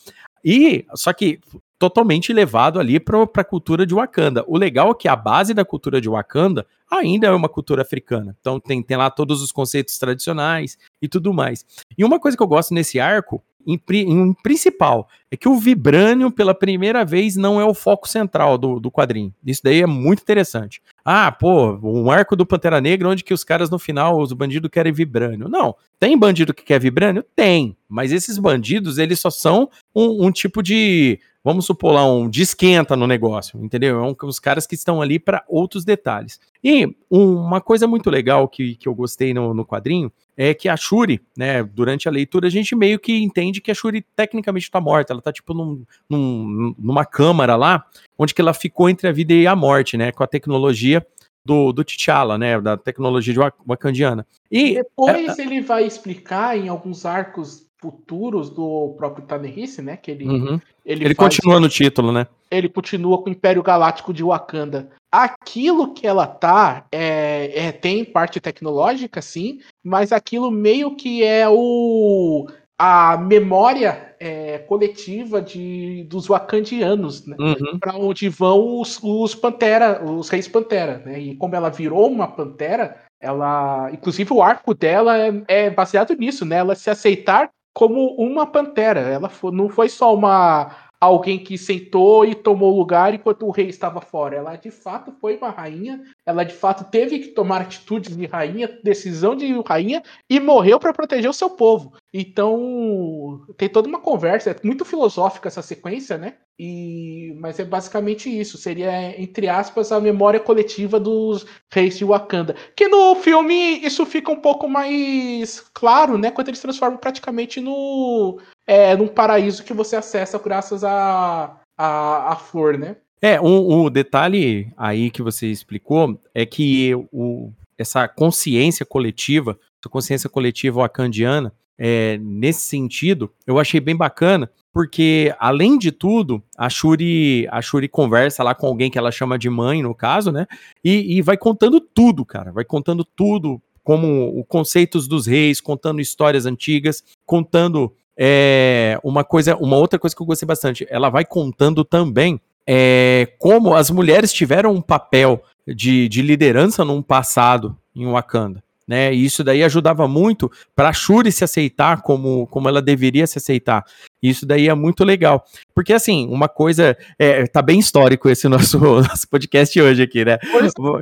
[0.45, 1.41] E só que
[1.83, 4.45] totalmente levado ali para a cultura de Wakanda.
[4.47, 8.37] O legal é que a base da cultura de Wakanda ainda é uma cultura africana.
[8.41, 11.67] Então tem, tem lá todos os conceitos tradicionais e tudo mais.
[11.99, 16.31] E uma coisa que eu gosto nesse arco, em, em, principal é que o Vibranium,
[16.31, 19.35] pela primeira vez, não é o foco central do, do quadrinho.
[19.45, 20.81] Isso daí é muito interessante.
[21.05, 24.71] Ah, pô, um arco do Pantera Negra onde que os caras no final, os bandidos
[24.71, 25.49] querem Vibranium.
[25.49, 27.25] Não, tem bandido que quer Vibranium?
[27.35, 32.29] Tem, mas esses bandidos, eles só são um, um tipo de vamos supor lá, um
[32.29, 33.99] de esquenta no negócio, entendeu?
[33.99, 36.41] É um, os caras que estão ali para outros detalhes.
[36.63, 40.77] E uma coisa muito legal que, que eu gostei no, no quadrinho é que a
[40.77, 44.81] Shuri, né, durante a leitura, a gente meio que entende que a Shuri tecnicamente está
[44.81, 45.13] morta.
[45.13, 47.85] Ela está tipo num, num, numa câmara lá,
[48.17, 51.05] onde que ela ficou entre a vida e a morte, né, com a tecnologia
[51.45, 54.25] do, do T'Challa, né, da tecnologia de wakandiana.
[54.51, 60.13] E depois é, ele vai explicar em alguns arcos futuros do próprio Tanehisi, né, que
[60.13, 60.61] ele uhum.
[60.87, 62.29] ele, ele faz, continua no título, né?
[62.49, 64.89] Ele continua com o Império Galáctico de Wakanda.
[65.11, 71.49] Aquilo que ela tá é, é tem parte tecnológica, sim, mas aquilo meio que é
[71.49, 72.47] o
[72.79, 77.37] a memória é, coletiva de, dos wakandianos, né?
[77.39, 77.79] Uhum.
[77.79, 81.21] Para onde vão os, os Pantera, os Reis Pantera, né?
[81.21, 86.45] E como ela virou uma Pantera, ela, inclusive o arco dela é, é baseado nisso,
[86.45, 86.57] né?
[86.57, 89.01] Ela se aceitar como uma Pantera.
[89.01, 93.69] Ela foi, não foi só uma alguém que sentou e tomou lugar enquanto o rei
[93.69, 94.37] estava fora.
[94.37, 98.79] Ela de fato foi uma rainha, ela de fato teve que tomar atitudes de rainha,
[98.83, 101.95] decisão de rainha e morreu para proteger o seu povo.
[102.15, 106.35] Então, tem toda uma conversa, é muito filosófica essa sequência, né?
[106.59, 108.59] E, mas é basicamente isso.
[108.59, 112.55] Seria, entre aspas, a memória coletiva dos reis de Wakanda.
[112.77, 116.31] Que no filme isso fica um pouco mais claro, né?
[116.31, 122.33] Quando eles transformam praticamente no, é, num paraíso que você acessa graças à a, a,
[122.33, 122.97] a, flor, né?
[123.25, 129.89] É, um, um detalhe aí que você explicou é que o, essa consciência coletiva, essa
[129.89, 136.69] consciência coletiva wakandiana, é, nesse sentido, eu achei bem bacana, porque além de tudo, a
[136.69, 140.47] Shuri, a Shuri conversa lá com alguém que ela chama de mãe, no caso, né?
[140.85, 146.01] E, e vai contando tudo, cara, vai contando tudo, como os conceitos dos reis, contando
[146.01, 150.87] histórias antigas, contando é, uma coisa, uma outra coisa que eu gostei bastante.
[150.91, 157.03] Ela vai contando também é, como as mulheres tiveram um papel de, de liderança num
[157.03, 159.13] passado em Wakanda né?
[159.13, 163.39] E isso daí ajudava muito para a Shuri se aceitar como, como ela deveria se
[163.39, 163.85] aceitar.
[164.23, 165.45] Isso daí é muito legal.
[165.75, 166.97] Porque, assim, uma coisa.
[167.19, 170.39] É, tá bem histórico esse nosso, nosso podcast hoje aqui, né?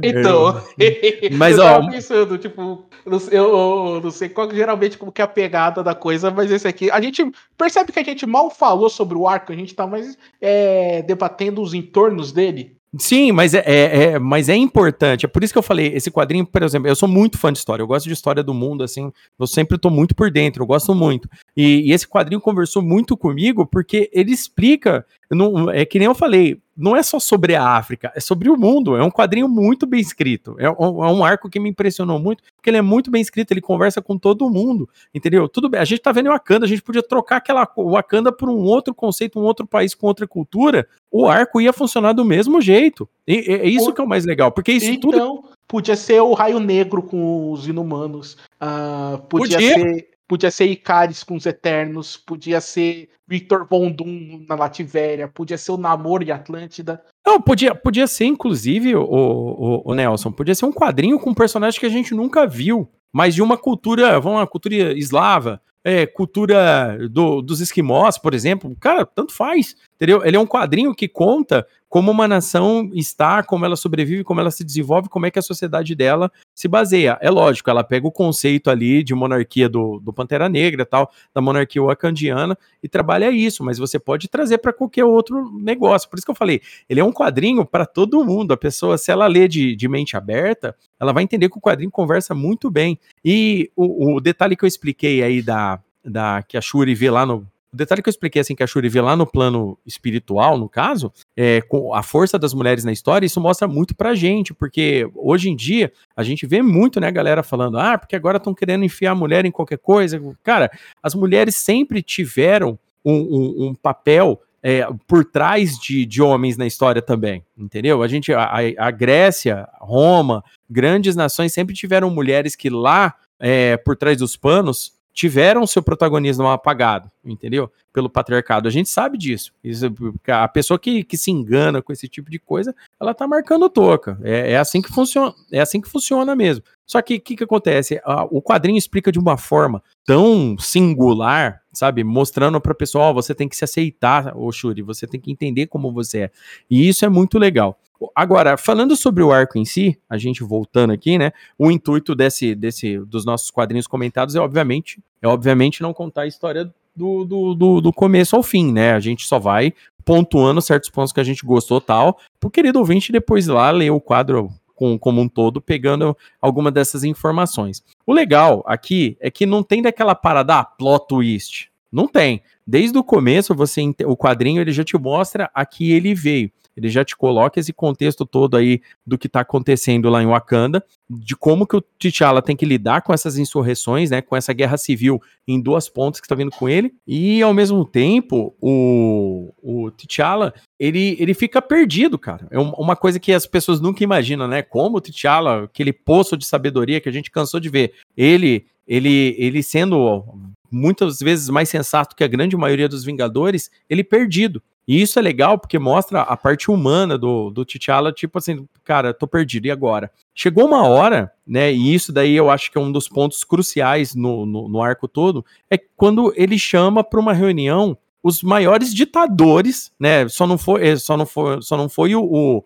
[0.03, 0.63] Então.
[1.37, 1.87] mas, eu ó.
[1.91, 6.31] pensando, tipo, eu, eu, não sei qual geralmente como que é a pegada da coisa,
[6.31, 6.91] mas esse aqui.
[6.91, 10.17] A gente percebe que a gente mal falou sobre o arco, a gente tá mais
[10.41, 12.80] é, debatendo os entornos dele.
[12.99, 15.25] Sim, mas é, é, é, mas é importante.
[15.25, 17.59] É por isso que eu falei, esse quadrinho, por exemplo, eu sou muito fã de
[17.59, 20.67] história, eu gosto de história do mundo, assim, eu sempre tô muito por dentro, eu
[20.67, 21.29] gosto muito.
[21.57, 26.15] E, e esse quadrinho conversou muito comigo porque ele explica, não, é que nem eu
[26.15, 28.97] falei, não é só sobre a África, é sobre o mundo.
[28.97, 30.57] É um quadrinho muito bem escrito.
[30.59, 33.53] É um, é um, arco que me impressionou muito, porque ele é muito bem escrito,
[33.53, 35.49] ele conversa com todo mundo, entendeu?
[35.49, 38.49] Tudo bem, a gente tá vendo o Wakanda, a gente podia trocar aquela Wakanda por
[38.49, 42.61] um outro conceito, um outro país com outra cultura, o arco ia funcionar do mesmo
[42.61, 43.09] jeito.
[43.27, 45.49] E, é isso que é o mais legal, porque isso então, tudo...
[45.69, 51.25] podia ser o Raio Negro com os Inumanos, uh, podia, podia ser podia ser Icaris
[51.25, 56.31] com os Eternos, podia ser Victor Von Doom na Lativéria, podia ser o Namor de
[56.31, 57.03] Atlântida.
[57.27, 61.35] Não, podia, podia ser, inclusive, o, o, o, Nelson, podia ser um quadrinho com um
[61.35, 66.07] personagem que a gente nunca viu, mas de uma cultura, vamos lá, cultura eslava, é,
[66.07, 70.25] cultura do, dos esquimós, por exemplo, cara, tanto faz, entendeu?
[70.25, 74.51] Ele é um quadrinho que conta como uma nação está, como ela sobrevive, como ela
[74.51, 77.19] se desenvolve, como é que a sociedade dela se baseia.
[77.21, 81.43] É lógico, ela pega o conceito ali de monarquia do, do Pantera Negra, tal, da
[81.43, 86.09] monarquia wakandiana e trabalha isso, mas você pode trazer para qualquer outro negócio.
[86.09, 88.53] Por isso que eu falei, ele é um quadrinho para todo mundo.
[88.53, 91.91] A pessoa, se ela lê de, de mente aberta, ela vai entender que o quadrinho
[91.91, 92.99] conversa muito bem.
[93.23, 97.27] E o, o detalhe que eu expliquei aí da, da que a Shuri vê lá
[97.27, 100.59] no o detalhe que eu expliquei assim que a Shuri vê lá no plano espiritual,
[100.59, 104.53] no caso, é, com a força das mulheres na história, isso mostra muito pra gente,
[104.53, 108.55] porque hoje em dia a gente vê muito, né, galera falando, ah, porque agora estão
[108.55, 110.21] querendo enfiar a mulher em qualquer coisa.
[110.43, 110.71] Cara,
[111.03, 116.67] as mulheres sempre tiveram um, um, um papel é, por trás de, de homens na
[116.67, 118.03] história também, entendeu?
[118.03, 123.97] A gente, a, a Grécia, Roma, grandes nações sempre tiveram mulheres que lá é, por
[123.97, 127.71] trás dos panos tiveram seu protagonismo apagado, entendeu?
[127.93, 128.69] Pelo patriarcado.
[128.69, 129.53] A gente sabe disso.
[129.63, 129.87] Isso,
[130.29, 134.19] a pessoa que, que se engana com esse tipo de coisa, ela tá marcando toca.
[134.23, 136.65] É, é assim que funciona, é assim que funciona mesmo.
[136.87, 138.01] Só que o que, que acontece?
[138.31, 142.03] o quadrinho explica de uma forma tão singular, sabe?
[142.03, 145.69] Mostrando para pessoa, oh, você tem que se aceitar, ô Shuri, você tem que entender
[145.69, 146.31] como você é.
[146.69, 147.79] E isso é muito legal.
[148.15, 151.33] Agora, falando sobre o arco em si, a gente voltando aqui, né?
[151.59, 156.27] O intuito desse, desse dos nossos quadrinhos comentados é obviamente, é obviamente não contar a
[156.27, 158.93] história do, do, do, do começo ao fim, né?
[158.93, 159.73] A gente só vai
[160.05, 164.01] pontuando certos pontos que a gente gostou tal, pro querido ouvinte depois lá ler o
[164.01, 167.85] quadro com, como um todo, pegando alguma dessas informações.
[168.07, 171.71] O legal aqui é que não tem daquela parada, ah, plot twist.
[171.93, 172.43] Não tem.
[172.67, 176.51] Desde o começo, você o quadrinho ele já te mostra a que ele veio.
[176.81, 180.83] Ele já te coloca esse contexto todo aí do que está acontecendo lá em Wakanda,
[181.09, 184.77] de como que o T'Challa tem que lidar com essas insurreições, né, com essa guerra
[184.77, 189.91] civil em duas pontas que está vindo com ele, e ao mesmo tempo o, o
[189.91, 192.47] T'Challa, ele, ele fica perdido, cara.
[192.51, 196.47] É uma coisa que as pessoas nunca imaginam, né, como o T'Challa, aquele poço de
[196.47, 200.25] sabedoria que a gente cansou de ver, ele ele, ele sendo
[200.69, 204.61] muitas vezes mais sensato que a grande maioria dos Vingadores, ele perdido.
[204.91, 209.15] E isso é legal porque mostra a parte humana do, do T'Challa, tipo assim, cara,
[209.15, 210.11] tô perdido, e agora?
[210.35, 214.17] Chegou uma hora, né, e isso daí eu acho que é um dos pontos cruciais
[214.17, 219.93] no, no, no arco todo, é quando ele chama para uma reunião os maiores ditadores,
[219.97, 222.65] né, só não foi, eh, só não foi, só não foi o, o,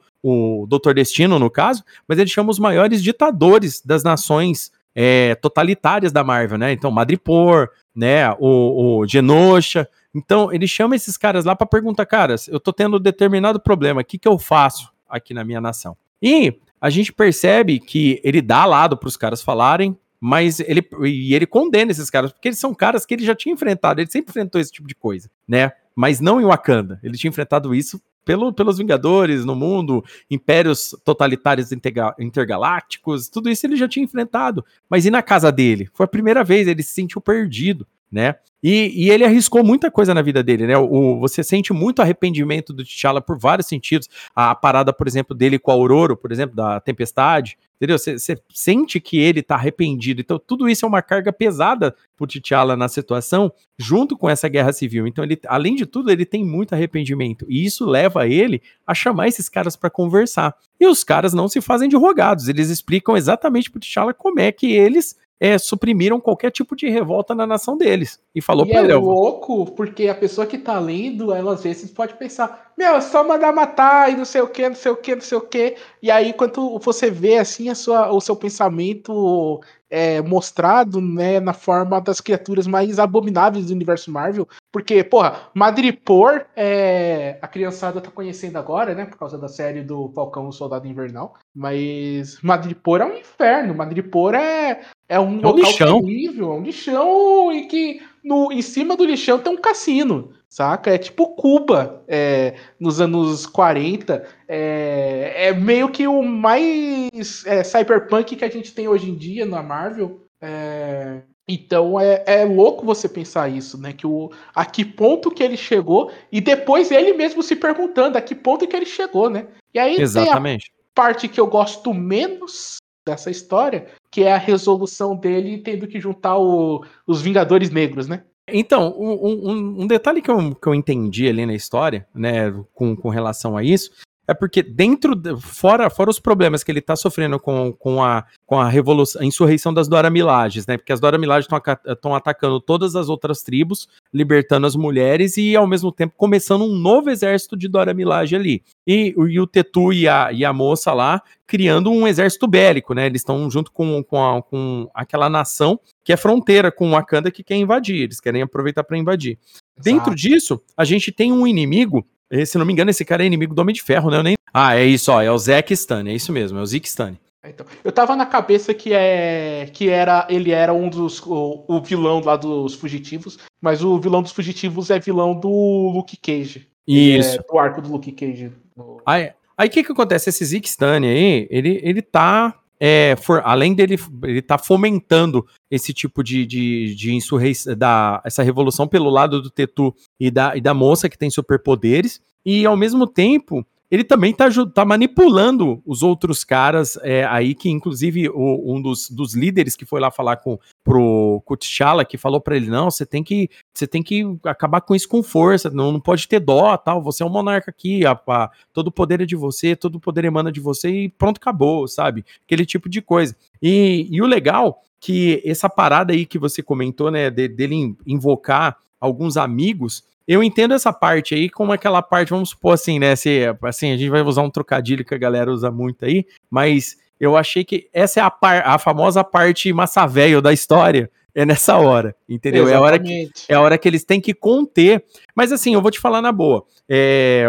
[0.63, 6.11] o Doutor Destino, no caso, mas ele chama os maiores ditadores das nações é, totalitárias
[6.11, 11.57] da Marvel, né, então Madripoor, né, o, o Genosha, então, ele chama esses caras lá
[11.57, 15.45] para perguntar, caras, eu tô tendo determinado problema, o que, que eu faço aqui na
[15.45, 15.97] minha nação?
[16.23, 21.35] E a gente percebe que ele dá lado para os caras falarem, mas ele e
[21.35, 24.31] ele condena esses caras, porque eles são caras que ele já tinha enfrentado, ele sempre
[24.31, 25.73] enfrentou esse tipo de coisa, né?
[25.95, 26.99] Mas não em Wakanda.
[27.03, 31.71] Ele tinha enfrentado isso pelo, pelos Vingadores no mundo, impérios totalitários
[32.19, 34.65] intergalácticos, tudo isso ele já tinha enfrentado.
[34.89, 35.89] Mas e na casa dele?
[35.93, 38.37] Foi a primeira vez, ele se sentiu perdido né?
[38.63, 40.79] E, e, ele arriscou muita coisa na vida dele, né?
[40.79, 44.09] O, você sente muito arrependimento do T'Challa por vários sentidos.
[44.35, 47.99] A, parada, por exemplo, dele com a Aurora, por exemplo, da Tempestade, entendeu?
[47.99, 50.23] Você, você sente que ele tá arrependido.
[50.23, 54.73] Então, tudo isso é uma carga pesada pro T'Challa na situação, junto com essa guerra
[54.73, 55.07] civil.
[55.07, 57.45] Então, ele, além de tudo, ele tem muito arrependimento.
[57.51, 60.57] E isso leva ele a chamar esses caras para conversar.
[60.81, 64.51] E os caras não se fazem de rogados, eles explicam exatamente pro T'Challa como é
[64.51, 68.19] que eles é, suprimiram qualquer tipo de revolta na nação deles.
[68.35, 68.91] E falou ele.
[68.91, 73.01] É louco, porque a pessoa que tá lendo, ela às vezes pode pensar, meu, é
[73.03, 75.43] só mandar matar e não sei o que, não sei o que, não sei o
[75.43, 75.77] que.
[76.03, 81.53] E aí, quando você vê assim a sua, o seu pensamento é, mostrado né, na
[81.53, 84.49] forma das criaturas mais abomináveis do universo Marvel.
[84.75, 89.07] Porque, porra, Madripoor, é, a criançada tá conhecendo agora, né?
[89.07, 91.37] Por causa da série do Falcão Soldado Invernal.
[91.55, 93.73] Mas Madripoor é um inferno.
[93.73, 96.03] Madripoor é, é um, é um lixão.
[96.03, 100.93] terrível, é um lixão e que no, em cima do lixão tem um cassino saca?
[100.93, 104.25] É tipo Cuba é, nos anos 40.
[104.49, 109.47] É, é, meio que o mais é, cyberpunk que a gente tem hoje em dia
[109.47, 110.27] na Marvel.
[110.41, 113.93] É, então é, é louco você pensar isso, né?
[113.93, 118.21] Que o, a que ponto que ele chegou e depois ele mesmo se perguntando a
[118.21, 119.47] que ponto que ele chegou, né?
[119.73, 120.71] E aí Exatamente.
[120.71, 122.77] tem a parte que eu gosto menos
[123.07, 128.23] dessa história, que é a resolução dele tendo que juntar o, os Vingadores Negros, né?
[128.49, 132.95] Então, um, um, um, detalhe que eu, que eu entendi ali na história, né, com,
[132.95, 133.91] com relação a isso,
[134.27, 138.59] é porque dentro, fora, fora os problemas que ele está sofrendo com, com, a, com
[138.59, 140.77] a revolução, a insurreição das Dora Milajes, né?
[140.77, 141.49] Porque as Dora Milajes
[141.87, 146.75] estão atacando todas as outras tribos, libertando as mulheres e ao mesmo tempo começando um
[146.75, 148.63] novo exército de Dora Milaje ali.
[148.87, 153.07] E, e o Tetu e a, e a moça lá criando um exército bélico, né?
[153.07, 157.31] Eles estão junto com, com, a, com aquela nação que é fronteira com o Wakanda
[157.31, 159.39] que quer invadir, eles querem aproveitar para invadir.
[159.43, 159.83] Exato.
[159.83, 162.07] Dentro disso, a gente tem um inimigo
[162.45, 164.19] se não me engano, esse cara é inimigo do Homem de Ferro, né?
[164.19, 164.37] Eu nem...
[164.53, 165.21] Ah, é isso, ó.
[165.21, 167.19] É o Zack Stane, é isso mesmo, é o Zeke Stane.
[167.45, 171.65] É, então, eu tava na cabeça que é que era ele era um dos o,
[171.69, 176.67] o, vilão lá dos fugitivos, mas o vilão dos fugitivos é vilão do Luke Cage.
[176.89, 177.39] Isso.
[177.39, 178.51] É, do arco do Luke Cage.
[178.75, 179.03] No...
[179.05, 180.31] Aí o que que acontece?
[180.31, 185.93] Esse Zeke Stane aí, ele, ele tá é, for, além dele ele tá fomentando esse
[185.93, 190.61] tipo de, de, de insurreição, da, essa revolução pelo lado do Tetu e da, e
[190.61, 196.03] da moça que tem superpoderes, e ao mesmo tempo ele também tá, tá manipulando os
[196.03, 200.37] outros caras é, aí, que inclusive o, um dos, dos líderes que foi lá falar
[200.37, 204.81] com pro T'Challa, que falou para ele, não, você tem que você tem que acabar
[204.81, 208.05] com isso com força, não, não pode ter dó, tal, você é um monarca aqui,
[208.05, 211.09] a, a, todo o poder é de você, todo o poder emana de você e
[211.09, 212.25] pronto, acabou, sabe?
[212.45, 213.37] Aquele tipo de coisa.
[213.63, 218.79] E, e o legal que essa parada aí que você comentou, né, de, dele invocar
[218.99, 223.15] alguns amigos, eu entendo essa parte aí como aquela parte, vamos supor assim, né?
[223.15, 226.97] Se, assim, a gente vai usar um trocadilho que a galera usa muito aí, mas
[227.21, 231.11] eu achei que essa é a, par, a famosa parte massa velho da história.
[231.37, 232.69] É nessa hora, entendeu?
[232.69, 235.05] É a hora, que, é a hora que eles têm que conter.
[235.35, 236.65] Mas assim, eu vou te falar na boa.
[236.89, 237.45] É,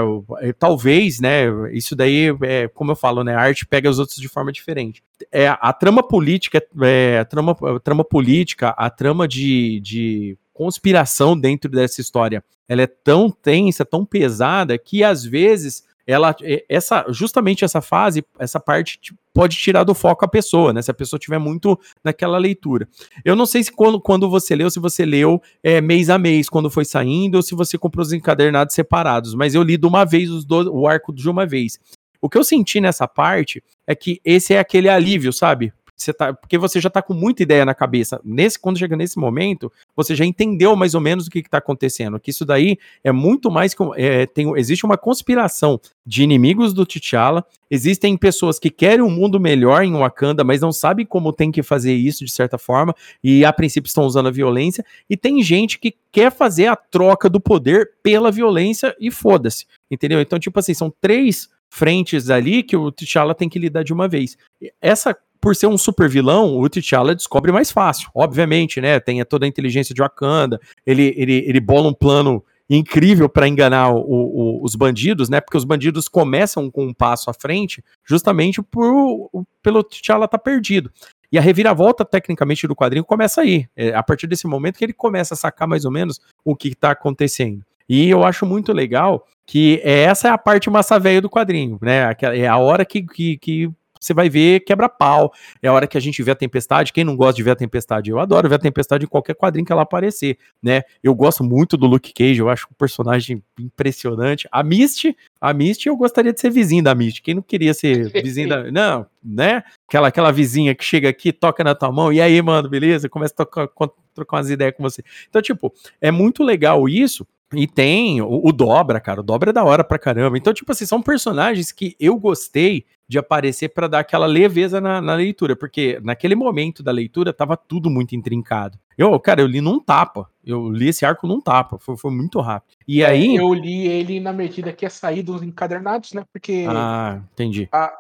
[0.58, 1.46] talvez, né?
[1.72, 3.36] Isso daí, é, como eu falo, né?
[3.36, 5.04] A arte pega os outros de forma diferente.
[5.32, 11.38] É, a trama política, é, a trama, a trama política, a trama de, de conspiração
[11.38, 12.44] dentro dessa história.
[12.68, 18.24] Ela é tão tensa, tão pesada, que às vezes ela é, essa justamente essa fase,
[18.40, 19.00] essa parte
[19.34, 20.82] pode tirar do foco a pessoa, né?
[20.82, 22.88] Se a pessoa tiver muito naquela leitura.
[23.24, 26.48] Eu não sei se quando, quando você leu, se você leu é, mês a mês
[26.48, 30.06] quando foi saindo, ou se você comprou os encadernados separados, mas eu li de uma
[30.06, 31.78] vez os do, o arco de uma vez.
[32.22, 35.74] O que eu senti nessa parte é que esse é aquele alívio, sabe?
[35.98, 38.20] Você tá, porque você já está com muita ideia na cabeça.
[38.24, 42.20] Nesse, quando chega nesse momento, você já entendeu mais ou menos o que está acontecendo.
[42.20, 46.86] Que isso daí é muito mais que é, tem, existe uma conspiração de inimigos do
[46.86, 47.46] T'Challa.
[47.72, 51.64] Existem pessoas que querem um mundo melhor em Wakanda, mas não sabem como tem que
[51.64, 52.94] fazer isso de certa forma
[53.24, 54.86] e a princípio estão usando a violência.
[55.10, 60.20] E tem gente que quer fazer a troca do poder pela violência e foda-se, entendeu?
[60.20, 64.08] Então tipo assim são três frentes ali que o T'Challa tem que lidar de uma
[64.08, 64.38] vez.
[64.82, 69.00] Essa por ser um super vilão, o T'Challa descobre mais fácil, obviamente, né?
[69.00, 73.92] Tem toda a inteligência de Wakanda, ele, ele, ele bola um plano incrível para enganar
[73.92, 75.40] o, o, os bandidos, né?
[75.40, 79.30] Porque os bandidos começam com um passo à frente, justamente por,
[79.62, 80.92] pelo T'Challa tá perdido.
[81.32, 83.68] E a reviravolta, tecnicamente, do quadrinho começa aí.
[83.76, 86.70] É a partir desse momento que ele começa a sacar mais ou menos o que
[86.70, 87.64] está acontecendo.
[87.88, 92.16] E eu acho muito legal que essa é a parte massa velha do quadrinho, né?
[92.34, 93.72] É a hora que, que, que
[94.06, 95.34] você vai ver quebra-pau.
[95.62, 96.94] É a hora que a gente vê a tempestade.
[96.94, 98.12] Quem não gosta de ver a tempestade?
[98.12, 100.84] Eu adoro ver a tempestade em qualquer quadrinho que ela aparecer, né?
[101.04, 104.48] Eu gosto muito do Luke Cage, eu acho um personagem impressionante.
[104.52, 107.22] A Misty, a Misty, eu gostaria de ser vizinho da Misty.
[107.22, 108.72] Quem não queria ser vizinho da.
[108.72, 109.64] Não, né?
[109.88, 113.10] Aquela, aquela vizinha que chega aqui, toca na tua mão, e aí, mano, beleza?
[113.10, 113.68] Começa a tocar,
[114.14, 115.04] trocar umas ideias com você.
[115.30, 117.28] Então, tipo, é muito legal isso.
[117.58, 119.22] E tem o, o, Dobra, cara.
[119.22, 120.38] O Dobra é da hora pra caramba.
[120.38, 125.00] Então, tipo assim, são personagens que eu gostei de aparecer para dar aquela leveza na,
[125.00, 128.80] na, leitura, porque naquele momento da leitura tava tudo muito intrincado.
[128.98, 130.30] Eu, cara, eu li num tapa.
[130.44, 131.78] Eu li esse arco num tapa.
[131.78, 132.76] Foi, foi muito rápido.
[132.88, 133.36] E é, aí.
[133.36, 136.24] Eu li ele na medida que ia sair dos encadernados, né?
[136.32, 136.66] Porque.
[136.68, 137.68] Ah, entendi.
[137.72, 137.94] A,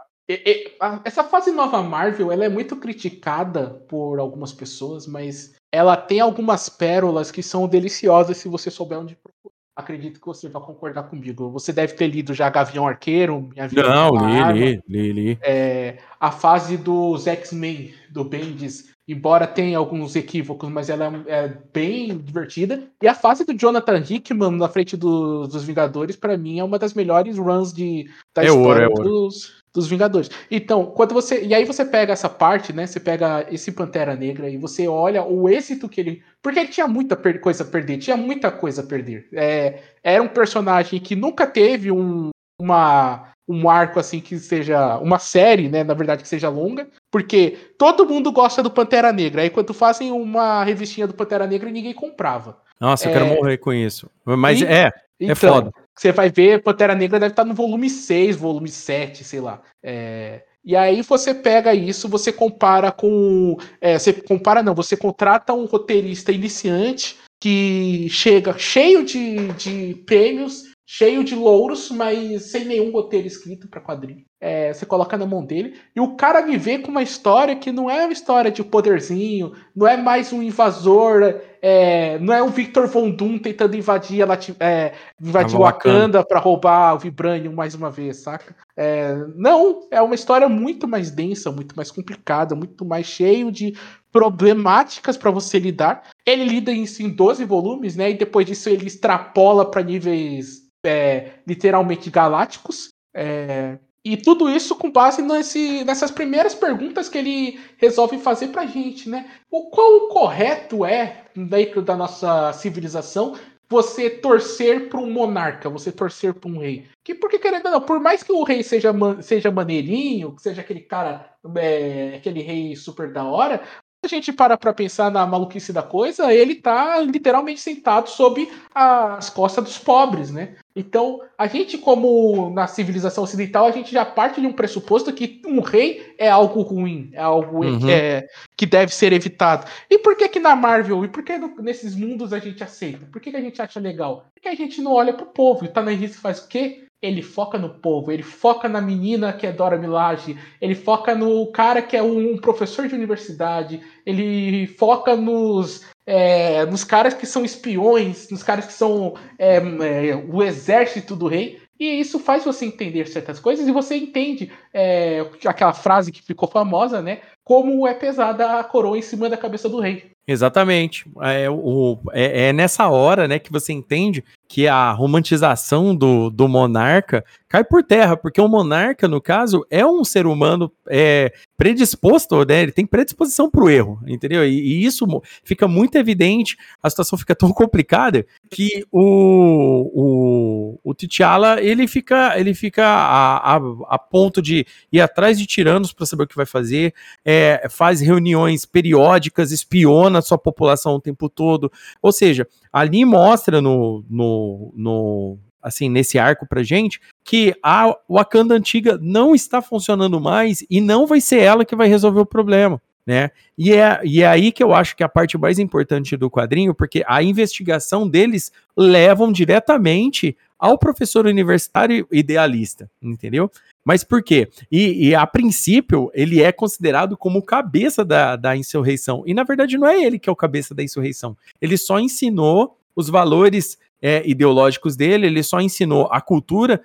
[0.79, 6.19] a, essa fase nova Marvel, ela é muito criticada por algumas pessoas, mas ela tem
[6.19, 11.03] algumas pérolas que são deliciosas se você souber onde procurar acredito que você vai concordar
[11.03, 11.51] comigo.
[11.51, 15.39] Você deve ter lido já Gavião Arqueiro, Minha Vida Não, li, li, li, li.
[15.41, 22.17] É, a fase dos X-Men, do Bendis, embora tenha alguns equívocos, mas ela é, bem
[22.17, 22.87] divertida.
[23.01, 26.79] E a fase do Jonathan Hickman na frente do, dos Vingadores, para mim, é uma
[26.79, 30.31] das melhores runs de, da é história ouro, é dos, dos Vingadores.
[30.49, 31.43] Então, quando você.
[31.43, 32.87] E aí você pega essa parte, né?
[32.87, 36.23] Você pega esse Pantera Negra e você olha o êxito que ele.
[36.41, 39.27] Porque ele tinha muita coisa a perder, tinha muita coisa a perder.
[39.33, 44.97] É, era um personagem que nunca teve um, uma, um arco assim que seja.
[44.99, 45.83] Uma série, né?
[45.83, 46.87] Na verdade, que seja longa.
[47.11, 49.41] Porque todo mundo gosta do Pantera Negra.
[49.41, 52.57] Aí quando fazem uma revistinha do Pantera Negra, ninguém comprava.
[52.79, 54.09] Nossa, eu quero é, morrer com isso.
[54.25, 55.84] Mas e, é, é então, é foda.
[55.97, 59.61] Você vai ver, Pantera Negra deve estar no volume 6, volume 7, sei lá.
[59.81, 60.43] É...
[60.63, 63.55] E aí você pega isso, você compara com.
[63.79, 70.63] É, você compara, não, você contrata um roteirista iniciante que chega cheio de, de prêmios,
[70.85, 74.23] cheio de louros, mas sem nenhum roteiro escrito para quadrinho.
[74.39, 77.71] É, você coloca na mão dele e o cara me vê com uma história que
[77.71, 82.49] não é uma história de poderzinho, não é mais um invasor, é, não é o
[82.49, 87.89] Victor Von Doom tentando invadir, ela, é, invadir Wakanda para roubar o Vibranium mais uma
[87.89, 88.55] vez, saca?
[88.77, 93.75] É, não, é uma história muito mais densa, muito mais complicada, muito mais cheio de
[94.11, 96.03] problemáticas para você lidar.
[96.23, 98.11] Ele lida isso em 12 volumes, né?
[98.11, 102.89] E depois disso ele extrapola para níveis é, literalmente galácticos.
[103.13, 108.67] É, e tudo isso com base nesse, nessas primeiras perguntas que ele resolve fazer pra
[108.67, 109.25] gente, né?
[109.49, 113.35] O quão correto é, dentro da nossa civilização,
[113.67, 116.85] você torcer para um monarca, você torcer para um rei.
[117.03, 121.33] Que porque querendo não, por mais que o rei seja, seja maneirinho, seja aquele cara,
[121.57, 123.63] é, aquele rei super da hora,
[124.05, 129.29] a gente para para pensar na maluquice da coisa, ele tá literalmente sentado sob as
[129.29, 130.55] costas dos pobres, né?
[130.75, 135.41] Então, a gente, como na civilização ocidental, a gente já parte de um pressuposto que
[135.45, 137.89] um rei é algo ruim, é algo uhum.
[137.89, 138.27] é,
[138.57, 139.65] que deve ser evitado.
[139.89, 143.05] E por que que na Marvel, e por que no, nesses mundos a gente aceita?
[143.09, 144.25] Por que, que a gente acha legal?
[144.33, 145.63] Porque a gente não olha pro povo.
[145.63, 146.84] E o Tanahisi faz o quê?
[147.01, 151.45] Ele foca no povo, ele foca na menina que é Dora Milaje, ele foca no
[151.51, 157.45] cara que é um professor de universidade, ele foca nos, é, nos caras que são
[157.45, 161.63] espiões, nos caras que são é, é, o exército do rei.
[161.77, 166.47] E isso faz você entender certas coisas e você entende é, aquela frase que ficou
[166.47, 167.19] famosa, né?
[167.43, 170.15] Como é pesada a coroa em cima da cabeça do rei.
[170.27, 171.05] Exatamente.
[171.21, 176.47] É, o, é, é, nessa hora né, que você entende que a romantização do, do
[176.47, 182.43] monarca cai por terra, porque o monarca, no caso, é um ser humano é, predisposto,
[182.45, 182.63] né?
[182.63, 184.45] Ele tem predisposição para o erro, entendeu?
[184.45, 185.05] E, e, isso
[185.43, 192.37] fica muito evidente, a situação fica tão complicada que o, o, o T'Challa, ele fica,
[192.37, 196.35] ele fica a, a, a, ponto de ir atrás de tiranos para saber o que
[196.35, 196.93] vai fazer,
[197.23, 201.71] é, faz reuniões periódicas, espiona a sua população o tempo todo,
[202.01, 204.34] ou seja, ali mostra no, no,
[204.75, 210.79] no assim, nesse arco pra gente, que a Wakanda antiga não está funcionando mais e
[210.79, 212.79] não vai ser ela que vai resolver o problema.
[213.05, 213.31] Né?
[213.57, 216.29] E, é, e é aí que eu acho que é a parte mais importante do
[216.29, 223.51] quadrinho, porque a investigação deles levam diretamente ao professor universitário idealista, entendeu?
[223.83, 224.49] Mas por quê?
[224.71, 229.23] E, e, a princípio ele é considerado como cabeça da, da insurreição.
[229.27, 231.37] E na verdade não é ele que é o cabeça da insurreição.
[231.61, 233.77] Ele só ensinou os valores
[234.07, 236.79] é, ideológicos dele, ele só ensinou a cultura,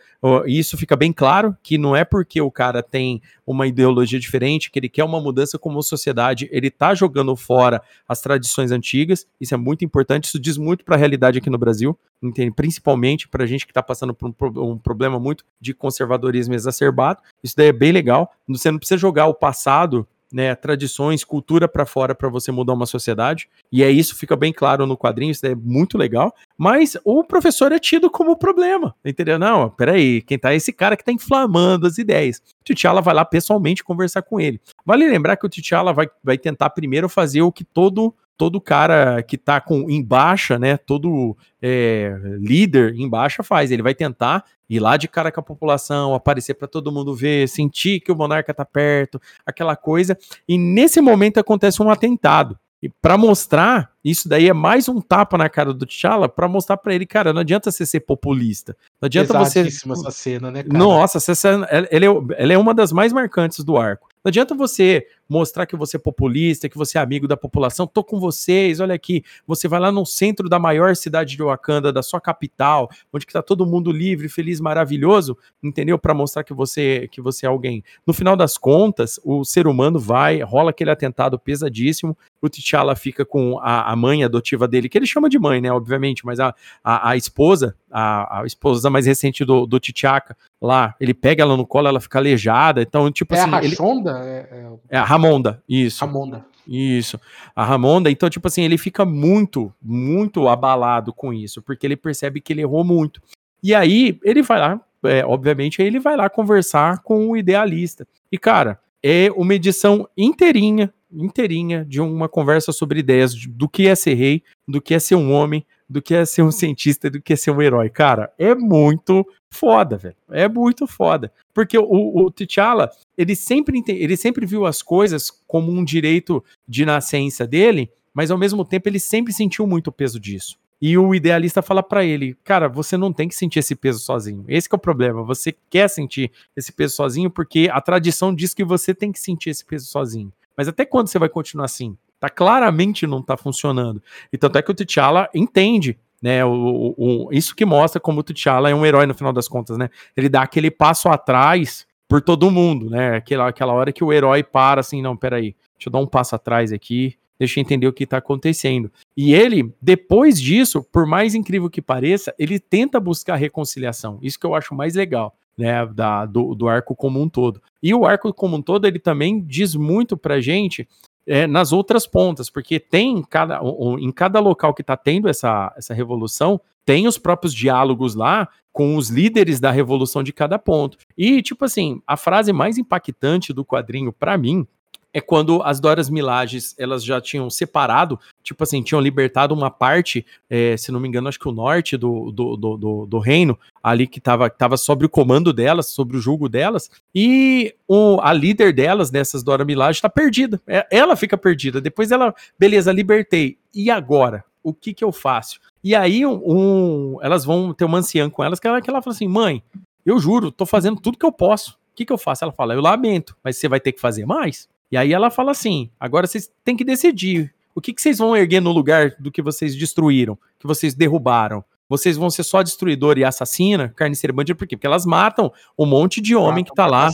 [0.47, 4.71] e isso fica bem claro, que não é porque o cara tem uma ideologia diferente,
[4.71, 9.53] que ele quer uma mudança como sociedade, ele tá jogando fora as tradições antigas, isso
[9.53, 12.53] é muito importante, isso diz muito para a realidade aqui no Brasil, entende?
[12.53, 17.55] principalmente para gente que está passando por um, um, problema muito de conservadorismo exacerbado, isso
[17.55, 22.15] daí é bem legal, você não precisa jogar o passado né, tradições, cultura para fora
[22.15, 23.49] para você mudar uma sociedade.
[23.73, 26.35] E é isso, fica bem claro no quadrinho, isso é muito legal.
[26.57, 29.39] Mas o professor é tido como problema, entendeu?
[29.39, 32.41] Não, peraí, quem tá é esse cara que tá inflamando as ideias.
[32.65, 34.61] T'Challa vai lá pessoalmente conversar com ele.
[34.85, 39.23] Vale lembrar que o T'Challa vai, vai tentar primeiro fazer o que todo todo cara
[39.23, 43.71] que tá com em baixa, né, todo é, líder em baixa faz.
[43.71, 47.47] Ele vai tentar ir lá de cara com a população, aparecer para todo mundo ver,
[47.51, 50.17] sentir que o monarca tá perto, aquela coisa.
[50.49, 52.59] E nesse momento acontece um atentado.
[52.83, 56.79] E para mostrar, isso daí é mais um tapa na cara do T'Challa para mostrar
[56.79, 58.75] para ele, cara, não adianta você ser populista.
[59.03, 59.61] Não adianta você.
[59.61, 60.79] essa cena, né, cara?
[60.79, 64.09] Nossa, essa cena, ela, é, ela é uma das mais marcantes do arco.
[64.25, 67.87] Não adianta você mostrar que você é populista, que você é amigo da população.
[67.87, 69.23] Tô com vocês, olha aqui.
[69.47, 73.33] Você vai lá no centro da maior cidade de Wakanda, da sua capital, onde que
[73.33, 75.97] tá todo mundo livre, feliz, maravilhoso, entendeu?
[75.99, 77.85] Para mostrar que você que você é alguém.
[78.05, 82.19] No final das contas, o ser humano vai, rola aquele atentado pesadíssimo.
[82.43, 85.71] O T'Challa fica com a, a mãe adotiva dele, que ele chama de mãe, né?
[85.71, 90.95] Obviamente, mas a, a, a esposa, a, a, esposa mais recente do, do T'Chaka, lá,
[90.99, 92.83] ele pega ela no colo, ela fica aleijada.
[92.83, 93.51] Então, tipo é assim.
[93.51, 94.11] A Rachonda?
[94.21, 94.29] Ele...
[94.29, 94.97] É, é...
[94.97, 96.05] é a Ramonda, isso.
[96.05, 96.47] Ramonda.
[96.67, 97.21] Isso.
[97.55, 102.41] A Ramonda, então, tipo assim, ele fica muito, muito abalado com isso, porque ele percebe
[102.41, 103.21] que ele errou muito.
[103.63, 108.07] E aí, ele vai lá, é, obviamente, ele vai lá conversar com o idealista.
[108.31, 113.95] E, cara, é uma edição inteirinha, inteirinha de uma conversa sobre ideias do que é
[113.95, 117.21] ser rei, do que é ser um homem, do que é ser um cientista, do
[117.21, 117.91] que é ser um herói.
[117.91, 120.15] Cara, é muito foda, velho.
[120.31, 121.33] É muito foda.
[121.53, 122.91] Porque o, o T'Challa,
[123.21, 128.39] ele sempre, ele sempre viu as coisas como um direito de nascença dele, mas ao
[128.39, 130.59] mesmo tempo ele sempre sentiu muito o peso disso.
[130.81, 134.43] E o idealista fala para ele, cara, você não tem que sentir esse peso sozinho.
[134.49, 135.23] Esse é o problema.
[135.23, 139.51] Você quer sentir esse peso sozinho porque a tradição diz que você tem que sentir
[139.51, 140.33] esse peso sozinho.
[140.57, 141.99] Mas até quando você vai continuar assim?
[142.19, 144.03] Tá claramente não tá funcionando.
[144.33, 148.21] E tanto é que o T'Challa entende né, o, o, o, isso que mostra como
[148.21, 149.91] o T'Challa é um herói no final das contas, né?
[150.17, 153.15] Ele dá aquele passo atrás por todo mundo, né?
[153.15, 156.35] Aquela, aquela hora que o herói para assim, não, peraí, deixa eu dar um passo
[156.35, 158.91] atrás aqui, deixa eu entender o que tá acontecendo.
[159.17, 164.19] E ele, depois disso, por mais incrível que pareça, ele tenta buscar reconciliação.
[164.21, 167.63] Isso que eu acho mais legal né, da, do, do arco como um todo.
[167.81, 170.89] E o arco como um todo, ele também diz muito pra gente
[171.25, 173.61] é, nas outras pontas, porque tem cada,
[174.01, 178.49] em cada local que está tendo essa, essa revolução, tem os próprios diálogos lá
[178.81, 180.97] com os líderes da revolução de cada ponto.
[181.15, 184.67] E, tipo assim, a frase mais impactante do quadrinho, para mim,
[185.13, 190.25] é quando as Doras Milages elas já tinham separado, tipo assim, tinham libertado uma parte,
[190.49, 193.59] é, se não me engano, acho que o norte do, do, do, do, do reino,
[193.85, 198.33] ali que estava tava sobre o comando delas, sobre o julgo delas, e o, a
[198.33, 200.59] líder delas, dessas Dora Milaje, está perdida.
[200.67, 201.83] É, ela fica perdida.
[201.83, 203.59] Depois ela, beleza, libertei.
[203.75, 204.43] E agora?
[204.63, 205.61] O que que eu faço?
[205.83, 209.15] E aí um, elas vão ter uma anciã com elas que ela, que ela fala
[209.15, 209.63] assim: mãe,
[210.05, 211.73] eu juro, tô fazendo tudo que eu posso.
[211.93, 212.45] O que, que eu faço?
[212.45, 214.69] Ela fala: eu lamento, mas você vai ter que fazer mais.
[214.91, 217.55] E aí ela fala assim: agora vocês têm que decidir.
[217.75, 221.65] O que, que vocês vão erguer no lugar do que vocês destruíram, que vocês derrubaram?
[221.91, 224.77] Vocês vão ser só destruidor e assassina, carniceira bandida, por quê?
[224.77, 227.11] Porque elas matam um monte de homem que tá lá,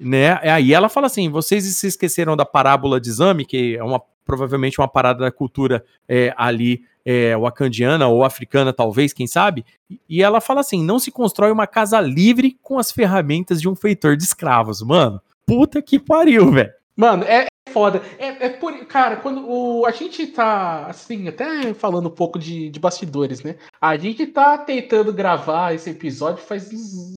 [0.00, 0.40] né?
[0.50, 4.80] Aí ela fala assim: vocês se esqueceram da parábola de exame, que é uma provavelmente
[4.80, 9.64] uma parada da cultura é, ali é, wakandiana ou africana, talvez, quem sabe?
[10.08, 13.76] E ela fala assim: não se constrói uma casa livre com as ferramentas de um
[13.76, 14.80] feitor de escravos.
[14.80, 16.72] Mano, puta que pariu, velho.
[16.96, 18.02] Mano, é, foda.
[18.18, 18.74] É, é por.
[18.86, 23.56] Cara, quando o, a gente tá, assim, até falando um pouco de, de bastidores, né?
[23.80, 26.70] A gente tá tentando gravar esse episódio faz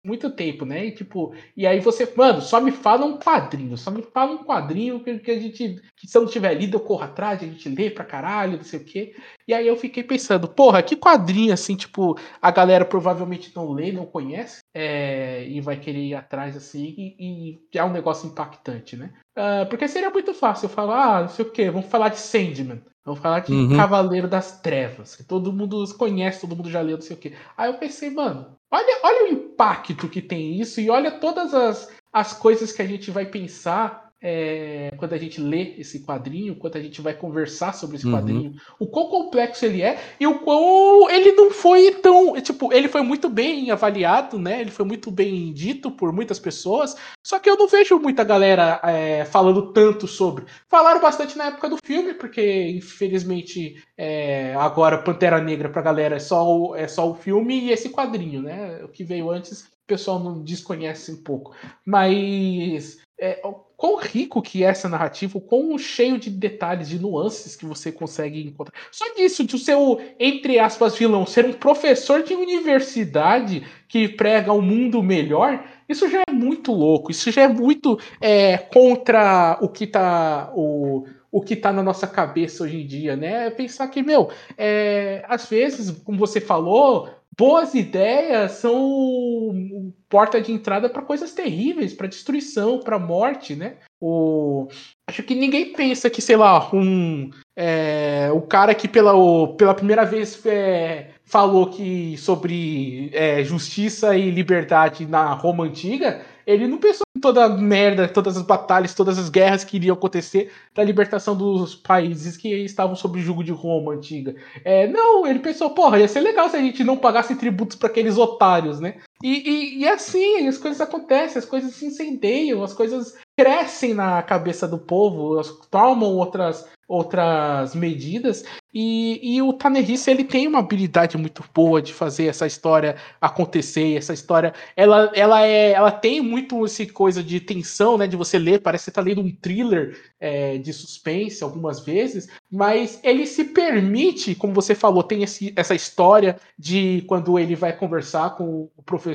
[0.05, 0.86] muito tempo, né?
[0.86, 4.43] E tipo, e aí você, mano, só me fala um quadrinho, só me fala um
[4.43, 7.45] quadrinho que, que a gente, que se eu não tiver lido, eu corro atrás, a
[7.45, 9.16] gente lê pra caralho, não sei o quê.
[9.47, 13.91] E aí eu fiquei pensando, porra, que quadrinho assim, tipo, a galera provavelmente não lê,
[13.91, 18.95] não conhece, é, e vai querer ir atrás assim, e, e é um negócio impactante,
[18.95, 19.12] né?
[19.32, 22.20] Uh, porque seria muito fácil eu falar, ah, não sei o que, vamos falar de
[22.20, 22.82] Sandman.
[23.04, 23.76] Vamos falar de uhum.
[23.76, 27.36] Cavaleiro das Trevas, que todo mundo conhece, todo mundo já leu, não sei o que.
[27.58, 31.91] Aí eu pensei, mano, olha, olha o impacto que tem isso e olha todas as,
[32.14, 36.76] as coisas que a gente vai pensar é, quando a gente lê esse quadrinho, quando
[36.76, 38.13] a gente vai conversar sobre esse uhum.
[38.13, 42.39] quadrinho, o quão complexo ele é e o quão ele não foi tão.
[42.39, 44.61] Tipo, ele foi muito bem avaliado, né?
[44.61, 46.95] Ele foi muito bem dito por muitas pessoas,
[47.26, 50.45] só que eu não vejo muita galera é, falando tanto sobre.
[50.69, 56.19] Falaram bastante na época do filme, porque infelizmente é, agora Pantera Negra pra galera é
[56.19, 58.84] só, o, é só o filme e esse quadrinho, né?
[58.84, 61.55] O que veio antes, o pessoal não desconhece um pouco.
[61.84, 62.99] Mas.
[63.19, 63.39] É,
[63.82, 67.92] quão rico que é essa narrativa, o quão cheio de detalhes, de nuances que você
[67.92, 68.76] consegue encontrar.
[68.92, 74.54] Só disso, de o seu, entre aspas, vilão ser um professor de universidade que prega
[74.54, 79.68] um mundo melhor, isso já é muito louco, isso já é muito é, contra o
[79.68, 80.52] que tá.
[80.56, 83.48] O, o que está na nossa cabeça hoje em dia, né?
[83.48, 90.52] É pensar que, meu, é, às vezes, como você falou, boas ideias são porta de
[90.52, 93.78] entrada para coisas terríveis, para destruição, para morte, né?
[94.00, 94.68] O...
[95.08, 99.74] Acho que ninguém pensa que, sei lá, um é, o cara que pela, o, pela
[99.74, 106.78] primeira vez é, falou que sobre é, justiça e liberdade na Roma antiga, ele não
[106.78, 110.84] pensou em toda a merda, todas as batalhas, todas as guerras que iriam acontecer da
[110.84, 114.36] libertação dos países que estavam sob jugo de Roma antiga.
[114.64, 117.89] É, não, ele pensou, porra, ia ser legal se a gente não pagasse tributos para
[117.89, 118.96] aqueles otários, né?
[119.24, 124.22] E, e, e, assim, as coisas acontecem, as coisas se incendeiam, as coisas crescem na
[124.22, 128.43] cabeça do povo, tomam outras outras medidas.
[128.74, 133.95] E, e o Tannerisse, ele tem uma habilidade muito boa de fazer essa história acontecer.
[133.95, 138.07] Essa história, ela, ela, é, ela tem muito esse coisa de tensão, né?
[138.07, 142.28] De você ler, parece que você tá lendo um thriller é, de suspense algumas vezes.
[142.51, 147.72] Mas ele se permite, como você falou, tem esse, essa história de quando ele vai
[147.72, 149.11] conversar com o professor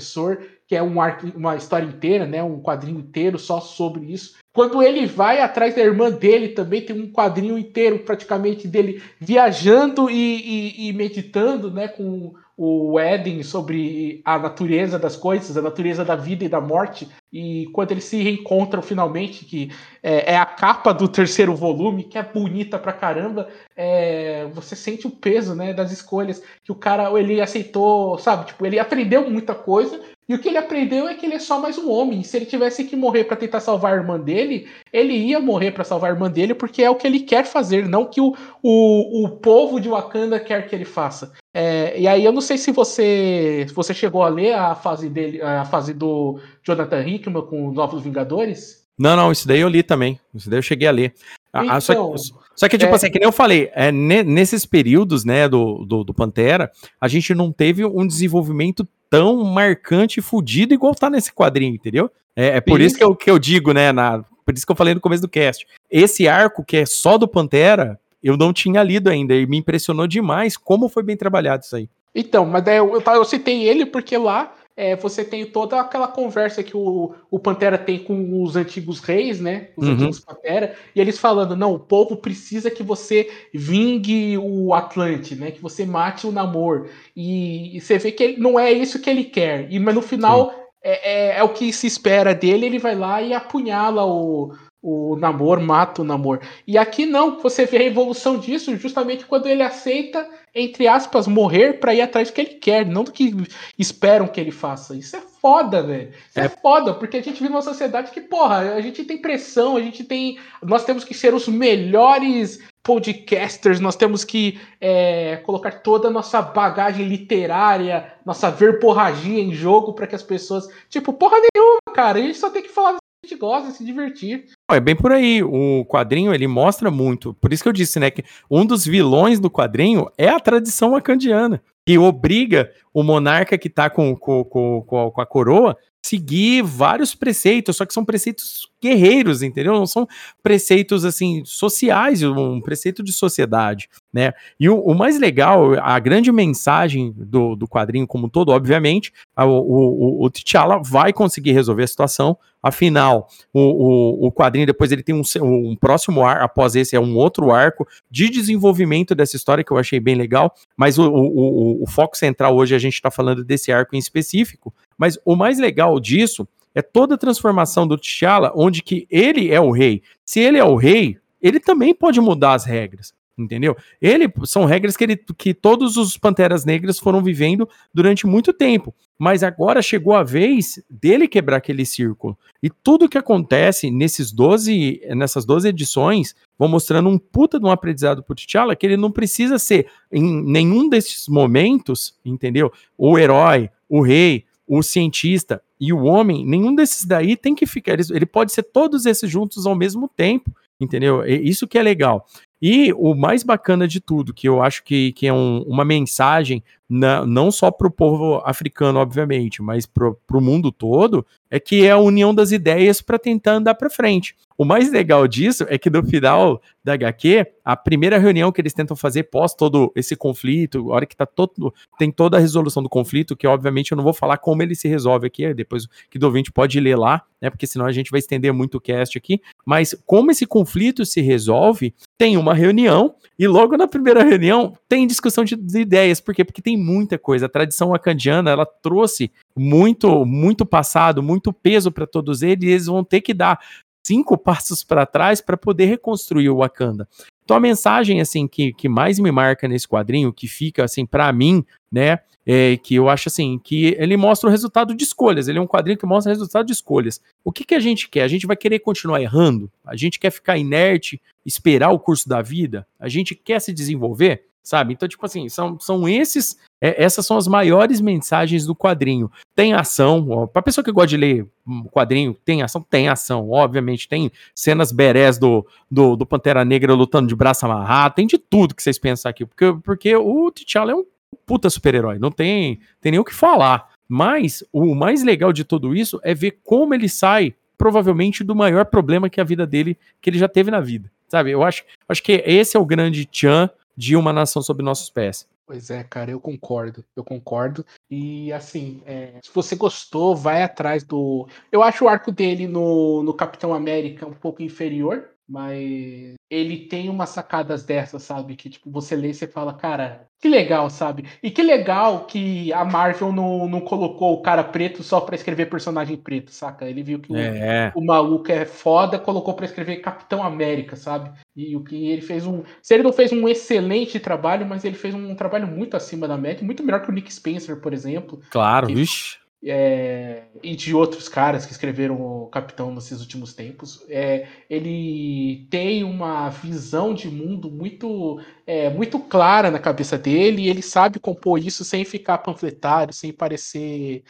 [0.66, 4.34] que é um arco, uma história inteira, né, um quadrinho inteiro só sobre isso.
[4.52, 10.10] Quando ele vai atrás da irmã dele, também tem um quadrinho inteiro praticamente dele viajando
[10.10, 16.04] e, e, e meditando, né, com o Eden sobre a natureza das coisas, a natureza
[16.04, 17.06] da vida e da morte.
[17.30, 19.70] E quando eles se reencontram finalmente, que
[20.02, 25.06] é, é a capa do terceiro volume, que é bonita pra caramba, é, você sente
[25.06, 28.46] o peso né, das escolhas que o cara ele aceitou, sabe?
[28.46, 31.60] Tipo, ele aprendeu muita coisa, e o que ele aprendeu é que ele é só
[31.60, 32.24] mais um homem.
[32.24, 35.84] Se ele tivesse que morrer para tentar salvar a irmã dele, ele ia morrer para
[35.84, 39.24] salvar a irmã dele porque é o que ele quer fazer, não que o, o,
[39.24, 41.32] o povo de Wakanda quer que ele faça.
[41.54, 45.08] É, e aí eu não sei se você se você chegou a ler a fase
[45.08, 48.84] dele, a fase do Jonathan Hickman com os Novos Vingadores.
[48.98, 50.18] Não, não, isso daí eu li também.
[50.34, 51.14] Isso daí eu cheguei a ler.
[51.48, 52.16] Então, ah, só, que, então,
[52.54, 52.94] só, que, tipo é...
[52.94, 56.70] assim, que nem eu falei, é, nesses períodos, né, do, do, do, Pantera,
[57.00, 62.10] a gente não teve um desenvolvimento tão marcante e fudido igual tá nesse quadrinho, entendeu?
[62.34, 64.76] É, é por isso que eu, que eu digo, né, na, por isso que eu
[64.76, 65.66] falei no começo do cast.
[65.90, 70.06] Esse arco que é só do Pantera, eu não tinha lido ainda e me impressionou
[70.06, 71.88] demais como foi bem trabalhado isso aí.
[72.14, 76.06] Então, mas daí eu, eu, eu citei ele porque lá é, você tem toda aquela
[76.06, 79.68] conversa que o, o Pantera tem com os antigos reis, né?
[79.74, 79.94] Os uhum.
[79.94, 85.50] antigos Pantera, e eles falando: não, o povo precisa que você vingue o Atlante, né?
[85.50, 86.88] Que você mate o Namor.
[87.16, 89.72] E, e você vê que ele, não é isso que ele quer.
[89.72, 90.52] E, mas no final
[90.82, 94.52] é, é, é, o que se espera dele, ele vai lá e apunhala o,
[94.82, 96.40] o Namor, mata o Namor.
[96.66, 101.74] E aqui não, você vê a evolução disso justamente quando ele aceita entre aspas, morrer
[101.74, 103.30] para ir atrás do que ele quer, não do que
[103.78, 104.96] esperam que ele faça.
[104.96, 106.10] Isso é foda, velho.
[106.30, 106.46] Isso é.
[106.46, 109.82] é foda, porque a gente vive numa sociedade que, porra, a gente tem pressão, a
[109.82, 110.38] gente tem.
[110.62, 116.40] Nós temos que ser os melhores podcasters, nós temos que é, colocar toda a nossa
[116.40, 120.66] bagagem literária, nossa verborragia em jogo para que as pessoas.
[120.88, 122.18] Tipo, porra nenhuma, cara.
[122.18, 122.96] A gente só tem que falar
[123.26, 124.46] gente gosta de se divertir.
[124.70, 125.42] É bem por aí.
[125.42, 127.34] O quadrinho ele mostra muito.
[127.34, 130.94] Por isso que eu disse, né, que um dos vilões do quadrinho é a tradição
[130.94, 137.14] acandiana, que obriga o monarca que tá com, com, com, com a coroa seguir vários
[137.14, 139.74] preceitos, só que são preceitos guerreiros, entendeu?
[139.74, 140.06] Não são
[140.42, 144.32] preceitos assim sociais, um preceito de sociedade, né?
[144.58, 149.12] E o, o mais legal, a grande mensagem do, do quadrinho como um todo, obviamente,
[149.36, 152.38] o, o, o T'Challa vai conseguir resolver a situação.
[152.66, 157.00] Afinal, o, o, o quadrinho depois ele tem um, um próximo ar, após esse é
[157.00, 160.52] um outro arco de desenvolvimento dessa história que eu achei bem legal.
[160.76, 164.74] Mas o, o, o foco central hoje a gente está falando desse arco em específico.
[164.98, 169.60] Mas o mais legal disso é toda a transformação do T'Challa, onde que ele é
[169.60, 170.02] o rei.
[170.24, 173.76] Se ele é o rei, ele também pode mudar as regras, entendeu?
[174.00, 178.94] Ele são regras que, ele, que todos os Panteras Negras foram vivendo durante muito tempo.
[179.18, 182.36] Mas agora chegou a vez dele quebrar aquele círculo.
[182.62, 187.70] E tudo que acontece nesses 12, nessas 12 edições vão mostrando um puta de um
[187.70, 192.70] aprendizado pro T'Challa que ele não precisa ser em nenhum desses momentos, entendeu?
[192.96, 197.98] O herói, o rei, o cientista e o homem, nenhum desses daí tem que ficar.
[197.98, 201.24] Ele pode ser todos esses juntos ao mesmo tempo, entendeu?
[201.24, 202.26] Isso que é legal.
[202.60, 206.62] E o mais bacana de tudo, que eu acho que, que é um, uma mensagem,
[206.88, 211.84] na, não só para o povo africano, obviamente, mas para o mundo todo, é que
[211.84, 214.34] é a união das ideias para tentar andar para frente.
[214.58, 218.72] O mais legal disso é que no final da HQ, a primeira reunião que eles
[218.72, 222.82] tentam fazer pós todo esse conflito, a hora que tá todo, tem toda a resolução
[222.82, 226.18] do conflito, que obviamente eu não vou falar como ele se resolve aqui, depois que
[226.18, 229.18] do ouvinte pode ler lá, né, porque senão a gente vai estender muito o cast
[229.18, 234.74] aqui, mas como esse conflito se resolve, tem uma reunião e logo na primeira reunião
[234.88, 236.44] tem discussão de, de ideias, por quê?
[236.44, 242.06] Porque tem muita coisa, a tradição acandiana, ela trouxe muito, muito passado, muito peso para
[242.06, 243.58] todos eles, e eles vão ter que dar
[244.06, 247.08] cinco passos para trás para poder reconstruir o Wakanda.
[247.44, 251.32] Então a mensagem assim que, que mais me marca nesse quadrinho, que fica assim para
[251.32, 255.48] mim, né, é que eu acho assim que ele mostra o resultado de escolhas.
[255.48, 257.20] Ele é um quadrinho que mostra o resultado de escolhas.
[257.44, 258.22] O que que a gente quer?
[258.22, 259.70] A gente vai querer continuar errando?
[259.84, 262.86] A gente quer ficar inerte, esperar o curso da vida?
[263.00, 264.44] A gente quer se desenvolver?
[264.66, 264.92] sabe?
[264.92, 269.30] Então, tipo assim, são, são esses, é, essas são as maiores mensagens do quadrinho.
[269.54, 271.46] Tem ação, para pessoa que gosta de ler
[271.90, 277.28] quadrinho, tem ação, tem ação, obviamente, tem cenas berés do, do, do Pantera Negra lutando
[277.28, 280.94] de braço amarrado, tem de tudo que vocês pensam aqui, porque, porque o T'Challa é
[280.94, 281.04] um
[281.46, 283.90] puta super-herói, não tem, tem nem o que falar.
[284.08, 288.84] Mas o mais legal de tudo isso é ver como ele sai, provavelmente, do maior
[288.84, 291.10] problema que a vida dele, que ele já teve na vida.
[291.28, 291.50] Sabe?
[291.50, 295.48] Eu acho, acho que esse é o grande Chan de uma nação sob nossos pés.
[295.66, 297.84] Pois é, cara, eu concordo, eu concordo.
[298.08, 301.48] E assim, é, se você gostou, vai atrás do.
[301.72, 307.08] Eu acho o arco dele no, no Capitão América um pouco inferior, mas ele tem
[307.08, 308.56] umas sacadas dessas, sabe?
[308.56, 311.24] Que tipo, você lê e você fala, cara, que legal, sabe?
[311.42, 315.66] E que legal que a Marvel não, não colocou o cara preto só pra escrever
[315.66, 316.84] personagem preto, saca?
[316.84, 317.92] Ele viu que é.
[317.94, 321.30] o, o, maluco é foda, colocou pra escrever Capitão América, sabe?
[321.54, 322.62] E o que ele fez um.
[322.82, 326.36] Se ele não fez um excelente trabalho, mas ele fez um trabalho muito acima da
[326.36, 328.40] média, muito melhor que o Nick Spencer, por exemplo.
[328.50, 334.04] Claro, que, vixe é, e de outros caras que escreveram o Capitão nesses últimos tempos.
[334.08, 340.68] É, ele tem uma visão de mundo muito, é, muito clara na cabeça dele e
[340.68, 344.22] ele sabe compor isso sem ficar panfletário, sem parecer.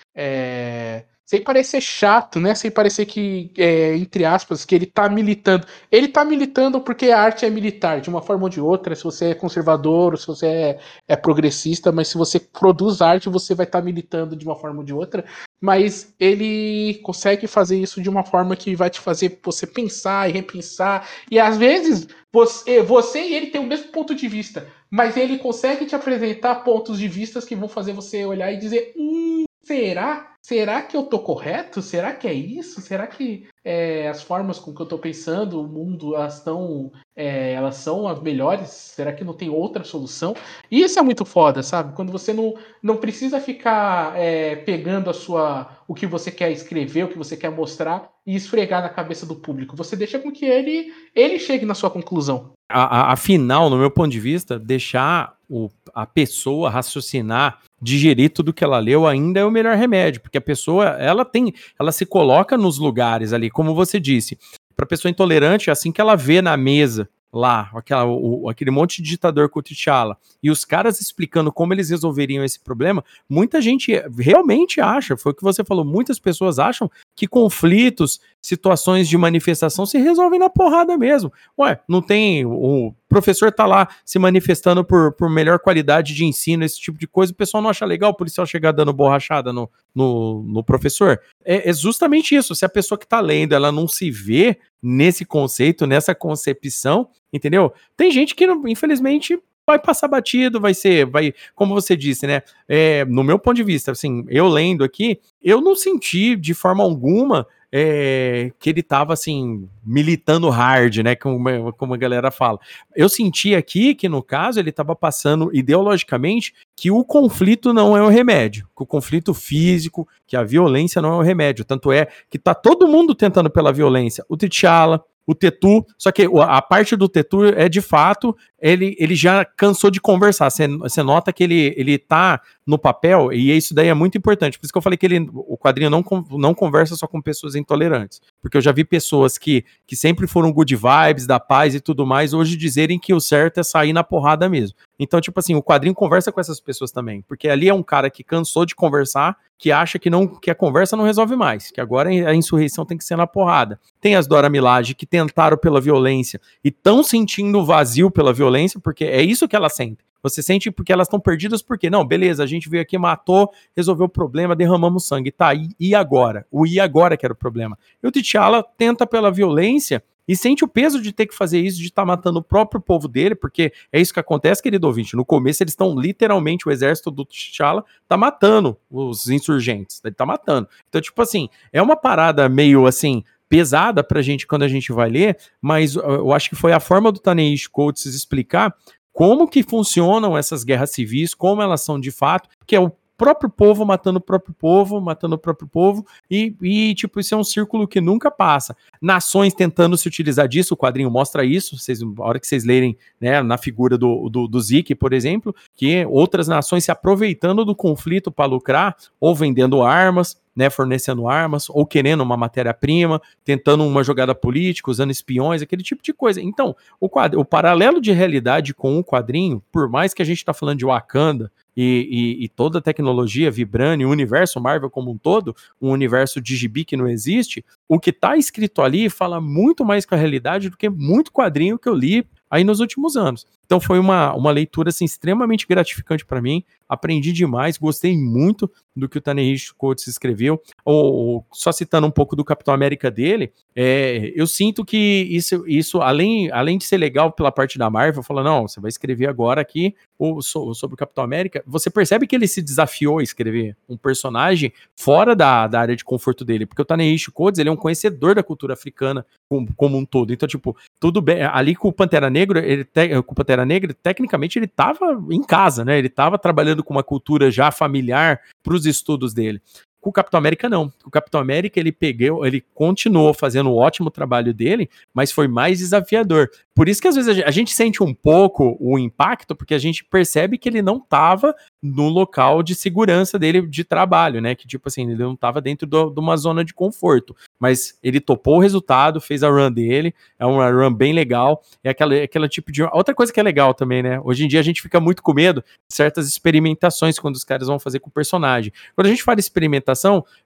[1.29, 2.55] Sem parecer chato, né?
[2.55, 5.67] Sem parecer que, é, entre aspas, que ele tá militando.
[5.91, 9.03] Ele tá militando porque a arte é militar, de uma forma ou de outra, se
[9.03, 13.67] você é conservador, se você é, é progressista, mas se você produz arte, você vai
[13.67, 15.25] estar tá militando de uma forma ou de outra.
[15.61, 20.33] Mas ele consegue fazer isso de uma forma que vai te fazer você pensar e
[20.33, 21.09] repensar.
[21.29, 25.39] E às vezes você, você e ele têm o mesmo ponto de vista, mas ele
[25.39, 30.35] consegue te apresentar pontos de vista que vão fazer você olhar e dizer: hum, será?
[30.41, 31.83] Será que eu tô correto?
[31.83, 32.81] Será que é isso?
[32.81, 36.93] Será que é, as formas com que eu tô pensando, o mundo, elas estão.
[37.17, 38.69] É, elas são as melhores?
[38.69, 40.37] Será que não tem outra solução?
[40.71, 41.95] E isso é muito foda, sabe?
[41.97, 45.67] Quando você não, não precisa ficar é, pegando a sua.
[45.89, 49.35] o que você quer escrever, o que você quer mostrar e esfregar na cabeça do
[49.35, 49.75] público.
[49.77, 52.53] Você deixa com que ele, ele chegue na sua conclusão.
[52.69, 58.79] Afinal, no meu ponto de vista, deixar o, a pessoa raciocinar, digerir tudo que ela
[58.79, 62.79] leu ainda é o melhor remédio, porque a pessoa, ela tem, ela se coloca nos
[62.79, 64.37] lugares ali, como você disse.
[64.77, 69.11] Para pessoa intolerante, assim que ela vê na mesa lá, aquela, o, aquele monte de
[69.11, 74.81] ditador com T'Challa, e os caras explicando como eles resolveriam esse problema, muita gente realmente
[74.81, 79.99] acha, foi o que você falou, muitas pessoas acham que conflitos, situações de manifestação se
[79.99, 81.33] resolvem na porrada mesmo.
[81.59, 86.65] Ué, não tem o professor tá lá se manifestando por, por melhor qualidade de ensino,
[86.65, 89.71] esse tipo de coisa, o pessoal não acha legal o policial chegar dando borrachada no,
[89.95, 91.19] no, no professor.
[91.43, 92.55] É, é, justamente isso.
[92.55, 97.73] Se a pessoa que tá lendo, ela não se vê nesse conceito, nessa concepção, entendeu?
[97.97, 102.43] Tem gente que, infelizmente, vai passar batido, vai ser, vai, como você disse, né?
[102.69, 106.85] É, no meu ponto de vista, assim, eu lendo aqui, eu não senti de forma
[106.85, 111.17] alguma é, que ele tava assim, militando hard, né?
[111.17, 112.59] Como, como a galera fala.
[112.95, 118.03] Eu senti aqui que, no caso, ele tava passando ideologicamente que o conflito não é
[118.03, 121.65] o remédio, que o conflito físico, que a violência não é o remédio.
[121.65, 124.25] Tanto é que tá todo mundo tentando pela violência.
[124.29, 129.15] O T'Challa, o Tetu, só que a parte do Tetu é de fato, ele, ele
[129.15, 130.51] já cansou de conversar.
[130.51, 134.59] Você nota que ele, ele tá no papel, e isso daí é muito importante.
[134.59, 137.55] Por isso que eu falei que ele, o quadrinho não, não conversa só com pessoas
[137.55, 138.21] intolerantes.
[138.43, 142.05] Porque eu já vi pessoas que, que sempre foram good vibes, da paz e tudo
[142.05, 144.77] mais, hoje dizerem que o certo é sair na porrada mesmo.
[144.99, 147.23] Então, tipo assim, o quadrinho conversa com essas pessoas também.
[147.23, 150.55] Porque ali é um cara que cansou de conversar, que acha que, não, que a
[150.55, 153.79] conversa não resolve mais, que agora a insurreição tem que ser na porrada.
[154.01, 159.05] Tem as Dora Milaje que tentaram pela violência e estão sentindo vazio pela violência, porque
[159.05, 160.06] é isso que elas sentem.
[160.23, 164.07] Você sente porque elas estão perdidas, porque não, beleza, a gente veio aqui, matou, resolveu
[164.07, 165.31] o problema, derramamos sangue.
[165.31, 166.47] Tá, e, e agora?
[166.51, 167.79] O e agora que era o problema.
[168.03, 171.79] E o T'Challa tenta pela violência e sente o peso de ter que fazer isso,
[171.79, 175.15] de estar tá matando o próprio povo dele, porque é isso que acontece, querido ouvinte.
[175.15, 180.27] No começo, eles estão literalmente, o exército do T'Challa tá matando os insurgentes, ele tá
[180.27, 180.69] matando.
[180.89, 185.09] Então, tipo assim, é uma parada meio assim, pesada pra gente quando a gente vai
[185.09, 188.75] ler, mas eu acho que foi a forma do Taneish Coates explicar
[189.17, 193.49] como que funcionam essas guerras civis, como elas são de fato, que é o próprio
[193.49, 197.43] povo matando o próprio povo, matando o próprio povo, e, e, tipo, isso é um
[197.43, 198.77] círculo que nunca passa.
[199.01, 202.95] Nações tentando se utilizar disso, o quadrinho mostra isso, vocês, a hora que vocês lerem,
[203.19, 204.61] né, na figura do, do, do
[204.99, 210.71] por exemplo, que outras nações se aproveitando do conflito para lucrar, ou vendendo armas, né,
[210.71, 216.15] fornecendo armas, ou querendo uma matéria-prima, tentando uma jogada política, usando espiões, aquele tipo de
[216.15, 216.41] coisa.
[216.41, 220.39] Então, o, quadro, o paralelo de realidade com o quadrinho, por mais que a gente
[220.39, 225.11] está falando de Wakanda, e, e, e, toda a tecnologia vibrando, o universo Marvel como
[225.11, 229.43] um todo, um universo de gibi que não existe, o que está escrito ali fala
[229.43, 233.15] muito mais com a realidade do que muito quadrinho que eu li aí nos últimos
[233.15, 233.47] anos.
[233.67, 236.65] Então foi uma, uma leitura assim, extremamente gratificante para mim.
[236.89, 240.63] Aprendi demais, gostei muito do que o Taneishi Coates escreveu.
[240.85, 246.01] Ou, só citando um pouco do Capitão América dele, é, eu sinto que isso, isso
[246.01, 249.61] além, além de ser legal pela parte da Marvel, falando, não, você vai escrever agora
[249.61, 253.97] aqui o, sobre o Capitão América, você percebe que ele se desafiou a escrever um
[253.97, 257.77] personagem fora da, da área de conforto dele, porque o Taneishi Coates, ele é um
[257.77, 260.33] conhecedor da cultura africana como, como um todo.
[260.33, 262.85] Então, tipo, tudo bem, ali com o Pantera Negra, ele,
[263.25, 265.99] com o Pantera Pantera Negra, tecnicamente ele estava em casa, né?
[265.99, 269.63] Ele estava trabalhando com uma cultura já familiar para os estudos dele.
[270.07, 270.93] Com o Capitão América, não.
[271.05, 275.81] O Capitão América, ele pegou, ele continuou fazendo o ótimo trabalho dele, mas foi mais
[275.81, 276.49] desafiador.
[276.77, 280.05] Por isso que às vezes a gente sente um pouco o impacto, porque a gente
[280.05, 284.55] percebe que ele não estava no local de segurança dele de trabalho, né?
[284.55, 287.35] Que tipo assim, ele não estava dentro do, de uma zona de conforto.
[287.59, 291.63] Mas ele topou o resultado, fez a run dele, é uma run bem legal.
[291.83, 292.83] É aquela, aquela tipo de.
[292.85, 294.21] Outra coisa que é legal também, né?
[294.23, 297.67] Hoje em dia a gente fica muito com medo de certas experimentações quando os caras
[297.67, 298.71] vão fazer com o personagem.
[298.95, 299.96] Quando a gente fala experimentação,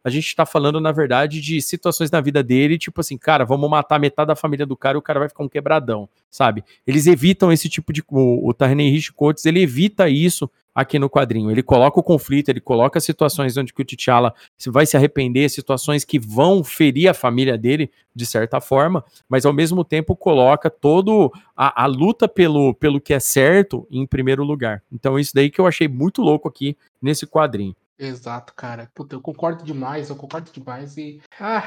[0.03, 3.69] a gente tá falando, na verdade, de situações na vida dele, tipo assim, cara, vamos
[3.69, 6.65] matar metade da família do cara e o cara vai ficar um quebradão, sabe?
[6.87, 8.03] Eles evitam esse tipo de.
[8.09, 11.51] O, o Rich Coates, ele evita isso aqui no quadrinho.
[11.51, 14.35] Ele coloca o conflito, ele coloca situações onde o T'Challa
[14.69, 19.53] vai se arrepender, situações que vão ferir a família dele, de certa forma, mas ao
[19.53, 24.83] mesmo tempo coloca todo a, a, luta pelo, pelo que é certo em primeiro lugar.
[24.93, 27.75] Então isso daí que eu achei muito louco aqui nesse quadrinho.
[28.03, 28.91] Exato, cara.
[28.95, 31.63] Puta, eu concordo demais, eu concordo demais e ah,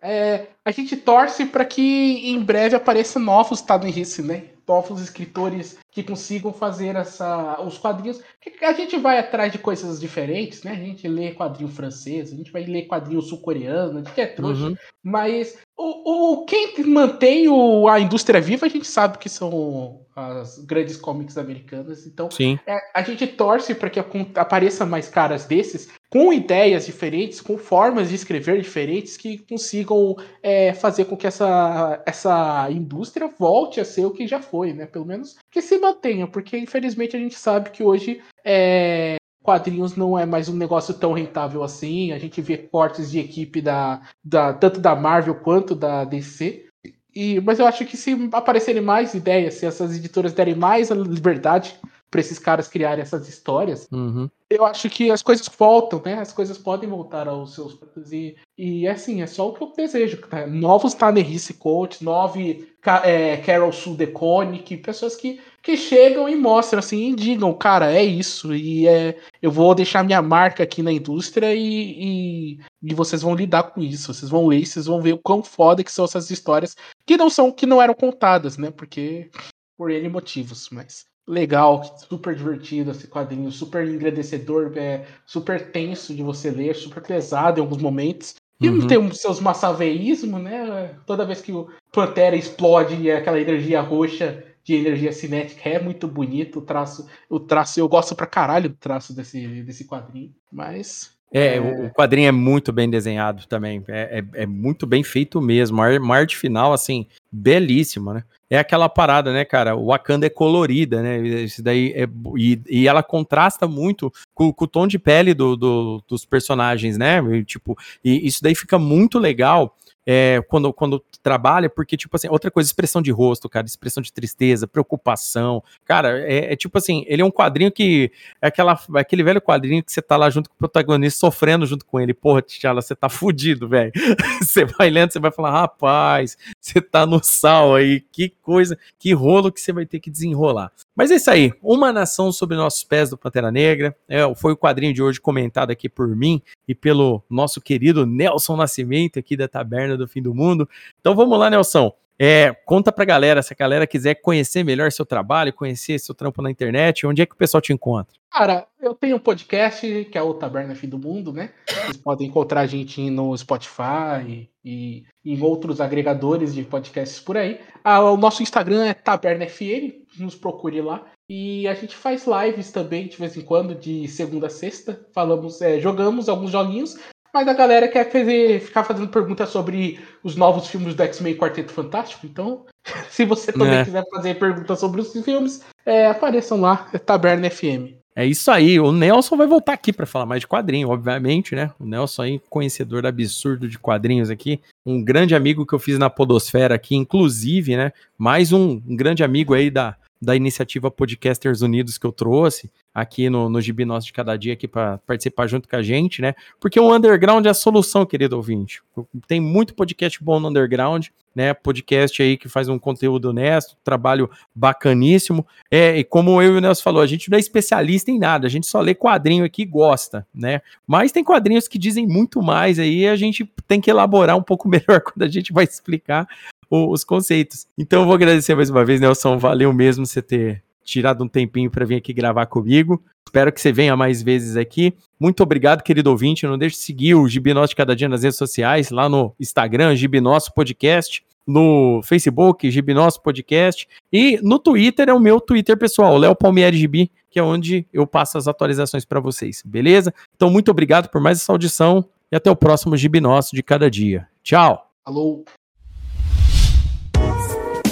[0.00, 4.44] é, a gente torce para que em breve apareçam novos Tadanice, né?
[4.66, 8.20] Novos escritores que consigam fazer essa, os quadrinhos.
[8.62, 10.72] A gente vai atrás de coisas diferentes, né?
[10.72, 14.64] A gente lê quadrinho francês, a gente vai ler quadrinho sul-coreano, a gente é trouxa,
[14.64, 14.76] uhum.
[15.02, 20.58] mas o, o, quem mantém o, a indústria viva, a gente sabe que são as
[20.58, 22.06] grandes comics americanas.
[22.06, 22.28] Então,
[22.66, 24.00] é, a gente torce para que
[24.34, 30.72] apareça mais caras desses com ideias diferentes, com formas de escrever diferentes que consigam é,
[30.72, 34.86] fazer com que essa, essa indústria volte a ser o que já foi, né?
[34.86, 40.18] Pelo menos que se mantenha, porque infelizmente a gente sabe que hoje é, quadrinhos não
[40.18, 42.12] é mais um negócio tão rentável assim.
[42.12, 46.66] A gente vê cortes de equipe da, da tanto da Marvel quanto da DC.
[47.14, 51.78] E, mas eu acho que se aparecerem mais ideias, se essas editoras derem mais liberdade
[52.10, 54.28] para esses caras criarem essas histórias, uhum.
[54.48, 56.14] eu acho que as coisas voltam, né?
[56.14, 57.78] As coisas podem voltar aos seus
[58.10, 60.20] e, e é assim, é só o que eu desejo.
[60.32, 60.46] Né?
[60.46, 62.72] Novos Tanerice Coach, nove
[63.04, 68.54] é, Carol Sudeconic, pessoas que, que chegam e mostram assim e digam, cara, é isso,
[68.54, 73.34] e é, eu vou deixar minha marca aqui na indústria e, e, e vocês vão
[73.34, 74.14] lidar com isso.
[74.14, 77.28] Vocês vão ler, vocês vão ver o quão foda que são essas histórias que não
[77.28, 78.70] são, que não eram contadas, né?
[78.70, 79.30] Porque
[79.78, 86.22] por N motivos, mas legal, super divertido esse quadrinho, super engrandecedor, é, super tenso de
[86.22, 88.34] você ler, super pesado em alguns momentos.
[88.60, 88.86] E uhum.
[88.86, 90.96] tem os seus massaveísmos, né?
[91.06, 96.08] Toda vez que o Pantera explode e aquela energia roxa de energia cinética é muito
[96.08, 97.06] bonito o traço.
[97.30, 101.90] O traço, eu gosto pra caralho do traço desse, desse quadrinho, mas é, é, o
[101.90, 103.84] quadrinho é muito bem desenhado também.
[103.88, 105.82] É, é, é muito bem feito mesmo.
[105.82, 108.24] Uma arte final, assim, belíssima, né?
[108.50, 109.76] É aquela parada, né, cara?
[109.76, 111.18] O Wakanda é colorida, né?
[111.18, 115.54] Isso daí é, e, e ela contrasta muito com, com o tom de pele do,
[115.54, 117.18] do, dos personagens, né?
[117.36, 119.76] E, tipo, e isso daí fica muito legal
[120.10, 124.10] é, quando, quando trabalha, porque, tipo assim, outra coisa, expressão de rosto, cara, expressão de
[124.10, 125.62] tristeza, preocupação.
[125.84, 128.10] Cara, é, é tipo assim, ele é um quadrinho que.
[128.40, 131.84] É aquela, aquele velho quadrinho que você tá lá junto com o protagonista, sofrendo junto
[131.84, 132.14] com ele.
[132.14, 133.92] Porra, T'Challa, você tá fudido, velho.
[134.40, 139.12] você vai lendo, você vai falar, rapaz, você tá no sal aí, que coisa, que
[139.12, 140.72] rolo que você vai ter que desenrolar.
[140.98, 143.96] Mas é isso aí, uma nação sobre nossos pés do Pantera Negra.
[144.08, 148.56] É, foi o quadrinho de hoje comentado aqui por mim e pelo nosso querido Nelson
[148.56, 150.68] Nascimento aqui da Taberna do Fim do Mundo.
[150.98, 151.92] Então vamos lá, Nelson.
[152.20, 156.42] É, conta pra galera, se a galera quiser conhecer melhor seu trabalho, conhecer seu trampo
[156.42, 158.18] na internet, onde é que o pessoal te encontra?
[158.30, 161.50] Cara, eu tenho um podcast que é o Taberna Fim do Mundo, né?
[161.66, 167.60] Vocês podem encontrar a gente no Spotify e em outros agregadores de podcasts por aí.
[167.82, 171.06] Ah, o nosso Instagram é TabernaFM, nos procure lá.
[171.30, 175.06] E a gente faz lives também de vez em quando, de segunda a sexta.
[175.14, 176.96] Falamos, é, jogamos alguns joguinhos,
[177.32, 181.72] mas a galera quer fazer, ficar fazendo perguntas sobre os novos filmes do X-Men Quarteto
[181.72, 182.26] Fantástico.
[182.26, 182.64] Então,
[183.10, 183.84] se você também é.
[183.84, 187.98] quiser fazer perguntas sobre os filmes, é, apareçam lá, é Taberna FM.
[188.18, 188.80] É isso aí.
[188.80, 191.70] O Nelson vai voltar aqui para falar mais de quadrinho, obviamente, né?
[191.78, 194.60] O Nelson aí, conhecedor absurdo de quadrinhos aqui.
[194.84, 197.92] Um grande amigo que eu fiz na Podosfera aqui, inclusive, né?
[198.18, 203.30] Mais um, um grande amigo aí da, da iniciativa Podcasters Unidos que eu trouxe aqui
[203.30, 206.34] no, no Gibi Nosso de Cada Dia aqui para participar junto com a gente, né?
[206.60, 208.82] Porque o underground é a solução, querido ouvinte.
[209.26, 211.54] Tem muito podcast bom no underground, né?
[211.54, 215.46] Podcast aí que faz um conteúdo honesto, trabalho bacaníssimo.
[215.70, 218.46] É, e como eu e o Nelson falou, a gente não é especialista em nada,
[218.46, 220.60] a gente só lê quadrinho aqui e gosta, né?
[220.86, 224.66] Mas tem quadrinhos que dizem muito mais aí, a gente tem que elaborar um pouco
[224.68, 226.28] melhor quando a gente vai explicar
[226.70, 227.66] os conceitos.
[227.76, 229.38] Então eu vou agradecer mais uma vez, Nelson.
[229.38, 233.02] Valeu mesmo você ter tirado um tempinho para vir aqui gravar comigo.
[233.26, 234.94] Espero que você venha mais vezes aqui.
[235.20, 236.46] Muito obrigado, querido ouvinte.
[236.46, 239.94] Não deixe de seguir o Gibinosso de Cada Dia nas redes sociais, lá no Instagram,
[239.94, 246.34] Gibinosso Podcast, no Facebook, Gibinosso Podcast, e no Twitter é o meu Twitter pessoal, Léo
[246.34, 250.12] Palmieri Gibi, que é onde eu passo as atualizações para vocês, beleza?
[250.34, 254.26] Então, muito obrigado por mais essa audição e até o próximo Gibinosso de Cada Dia.
[254.42, 254.90] Tchau!
[255.04, 255.44] Alô!